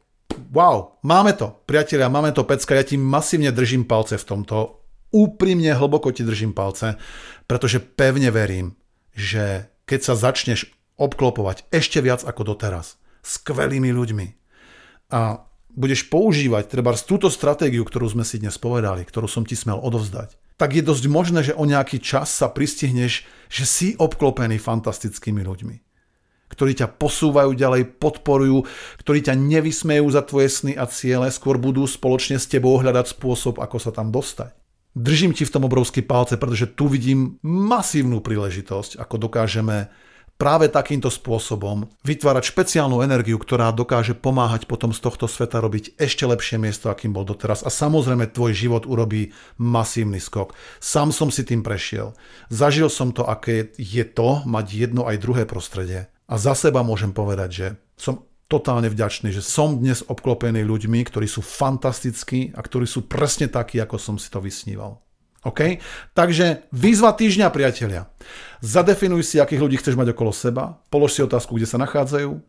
wow, 0.50 0.98
máme 1.06 1.30
to, 1.38 1.54
priatelia, 1.62 2.10
máme 2.10 2.34
to 2.34 2.42
pecka, 2.42 2.74
ja 2.74 2.82
ti 2.82 2.98
masívne 2.98 3.54
držím 3.54 3.86
palce 3.86 4.18
v 4.18 4.26
tomto, 4.26 4.82
úprimne 5.14 5.70
hlboko 5.78 6.10
ti 6.10 6.26
držím 6.26 6.50
palce, 6.50 6.98
pretože 7.46 7.78
pevne 7.78 8.34
verím, 8.34 8.74
že 9.14 9.70
keď 9.86 10.00
sa 10.02 10.14
začneš 10.18 10.74
obklopovať 10.98 11.70
ešte 11.70 12.02
viac 12.02 12.26
ako 12.26 12.50
doteraz, 12.50 12.98
skvelými 13.22 13.94
ľuďmi 13.94 14.26
a 15.14 15.46
budeš 15.70 16.10
používať 16.10 16.66
treba 16.66 16.90
túto 16.98 17.30
stratégiu, 17.30 17.86
ktorú 17.86 18.10
sme 18.10 18.26
si 18.26 18.42
dnes 18.42 18.58
povedali, 18.58 19.06
ktorú 19.06 19.30
som 19.30 19.46
ti 19.46 19.54
smel 19.54 19.78
odovzdať, 19.78 20.34
tak 20.58 20.74
je 20.74 20.82
dosť 20.82 21.04
možné, 21.06 21.40
že 21.46 21.54
o 21.54 21.62
nejaký 21.62 22.02
čas 22.02 22.30
sa 22.34 22.50
pristihneš, 22.50 23.22
že 23.46 23.64
si 23.66 23.88
obklopený 23.94 24.58
fantastickými 24.58 25.46
ľuďmi 25.46 25.93
ktorí 26.54 26.78
ťa 26.78 26.94
posúvajú 26.94 27.52
ďalej, 27.58 27.98
podporujú, 27.98 28.64
ktorí 29.02 29.26
ťa 29.26 29.34
nevysmejú 29.34 30.06
za 30.08 30.22
tvoje 30.22 30.48
sny 30.48 30.72
a 30.78 30.86
ciele, 30.86 31.28
skôr 31.34 31.58
budú 31.58 31.82
spoločne 31.84 32.38
s 32.38 32.46
tebou 32.46 32.78
hľadať 32.78 33.10
spôsob, 33.10 33.58
ako 33.58 33.76
sa 33.82 33.90
tam 33.90 34.14
dostať. 34.14 34.54
Držím 34.94 35.34
ti 35.34 35.42
v 35.42 35.50
tom 35.50 35.66
obrovský 35.66 36.06
palce, 36.06 36.38
pretože 36.38 36.70
tu 36.70 36.86
vidím 36.86 37.42
masívnu 37.42 38.22
príležitosť, 38.22 39.02
ako 39.02 39.26
dokážeme 39.26 39.90
práve 40.34 40.66
takýmto 40.70 41.10
spôsobom 41.10 41.90
vytvárať 42.02 42.50
špeciálnu 42.50 43.02
energiu, 43.02 43.38
ktorá 43.38 43.70
dokáže 43.70 44.14
pomáhať 44.18 44.66
potom 44.66 44.90
z 44.90 45.02
tohto 45.02 45.30
sveta 45.30 45.62
robiť 45.62 45.98
ešte 45.98 46.26
lepšie 46.26 46.58
miesto, 46.58 46.90
akým 46.90 47.14
bol 47.14 47.26
doteraz. 47.26 47.62
A 47.62 47.70
samozrejme 47.70 48.30
tvoj 48.30 48.54
život 48.54 48.82
urobí 48.86 49.30
masívny 49.58 50.18
skok. 50.18 50.54
Sám 50.82 51.14
som 51.14 51.30
si 51.30 51.46
tým 51.46 51.62
prešiel. 51.62 52.14
Zažil 52.50 52.90
som 52.90 53.14
to, 53.14 53.26
aké 53.26 53.74
je 53.78 54.04
to 54.06 54.42
mať 54.46 54.66
jedno 54.70 55.06
aj 55.06 55.22
druhé 55.22 55.42
prostredie. 55.46 56.10
A 56.24 56.40
za 56.40 56.56
seba 56.56 56.80
môžem 56.80 57.12
povedať, 57.12 57.50
že 57.52 57.66
som 58.00 58.24
totálne 58.48 58.88
vďačný, 58.88 59.32
že 59.32 59.44
som 59.44 59.80
dnes 59.80 60.04
obklopený 60.04 60.64
ľuďmi, 60.64 61.00
ktorí 61.04 61.28
sú 61.28 61.40
fantastickí 61.40 62.52
a 62.52 62.60
ktorí 62.60 62.84
sú 62.84 63.08
presne 63.08 63.48
takí, 63.48 63.80
ako 63.80 63.96
som 63.96 64.16
si 64.20 64.28
to 64.28 64.40
vysníval. 64.40 65.04
OK? 65.44 65.80
Takže 66.16 66.72
výzva 66.72 67.12
týždňa, 67.12 67.52
priatelia. 67.52 68.08
Zadefinuj 68.64 69.28
si, 69.28 69.37
akých 69.37 69.60
ľudí 69.60 69.76
chceš 69.76 69.96
mať 69.96 70.16
okolo 70.16 70.32
seba, 70.32 70.80
polož 70.88 71.16
si 71.16 71.20
otázku, 71.20 71.56
kde 71.60 71.68
sa 71.68 71.76
nachádzajú, 71.76 72.40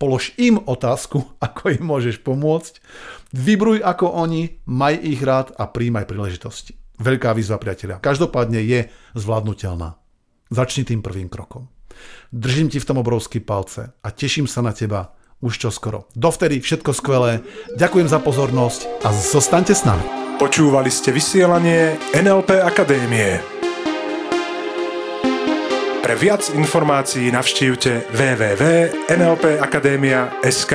polož 0.00 0.32
im 0.40 0.56
otázku, 0.64 1.20
ako 1.46 1.76
im 1.76 1.84
môžeš 1.84 2.24
pomôcť, 2.24 2.80
vybruj 3.36 3.84
ako 3.84 4.08
oni, 4.16 4.64
maj 4.64 4.96
ich 4.96 5.20
rád 5.20 5.52
a 5.60 5.68
príjmaj 5.68 6.08
príležitosti. 6.08 6.76
Veľká 6.98 7.30
výzva, 7.36 7.62
priatelia. 7.62 8.02
Každopádne 8.02 8.58
je 8.58 8.90
zvládnutelná. 9.14 10.00
Začni 10.50 10.82
tým 10.82 11.04
prvým 11.04 11.30
krokom. 11.30 11.70
Držím 12.32 12.68
ti 12.68 12.80
v 12.80 12.88
tom 12.88 12.98
obrovský 13.00 13.40
palce 13.40 13.92
a 14.04 14.08
teším 14.12 14.46
sa 14.46 14.60
na 14.60 14.72
teba 14.76 15.16
už 15.38 15.54
čo 15.58 15.70
skoro. 15.70 16.10
Dovtedy 16.18 16.58
všetko 16.58 16.90
skvelé, 16.94 17.40
ďakujem 17.78 18.08
za 18.10 18.18
pozornosť 18.18 18.86
a 19.06 19.12
zostaňte 19.14 19.74
s 19.74 19.84
nami. 19.86 20.02
Počúvali 20.38 20.90
ste 20.90 21.12
vysielanie 21.14 21.98
NLP 22.14 22.50
Akadémie. 22.62 23.40
Pre 26.02 26.14
viac 26.16 26.50
informácií 26.54 27.30
navštívte 27.30 28.02
www.nlpakademia.sk. 28.14 30.72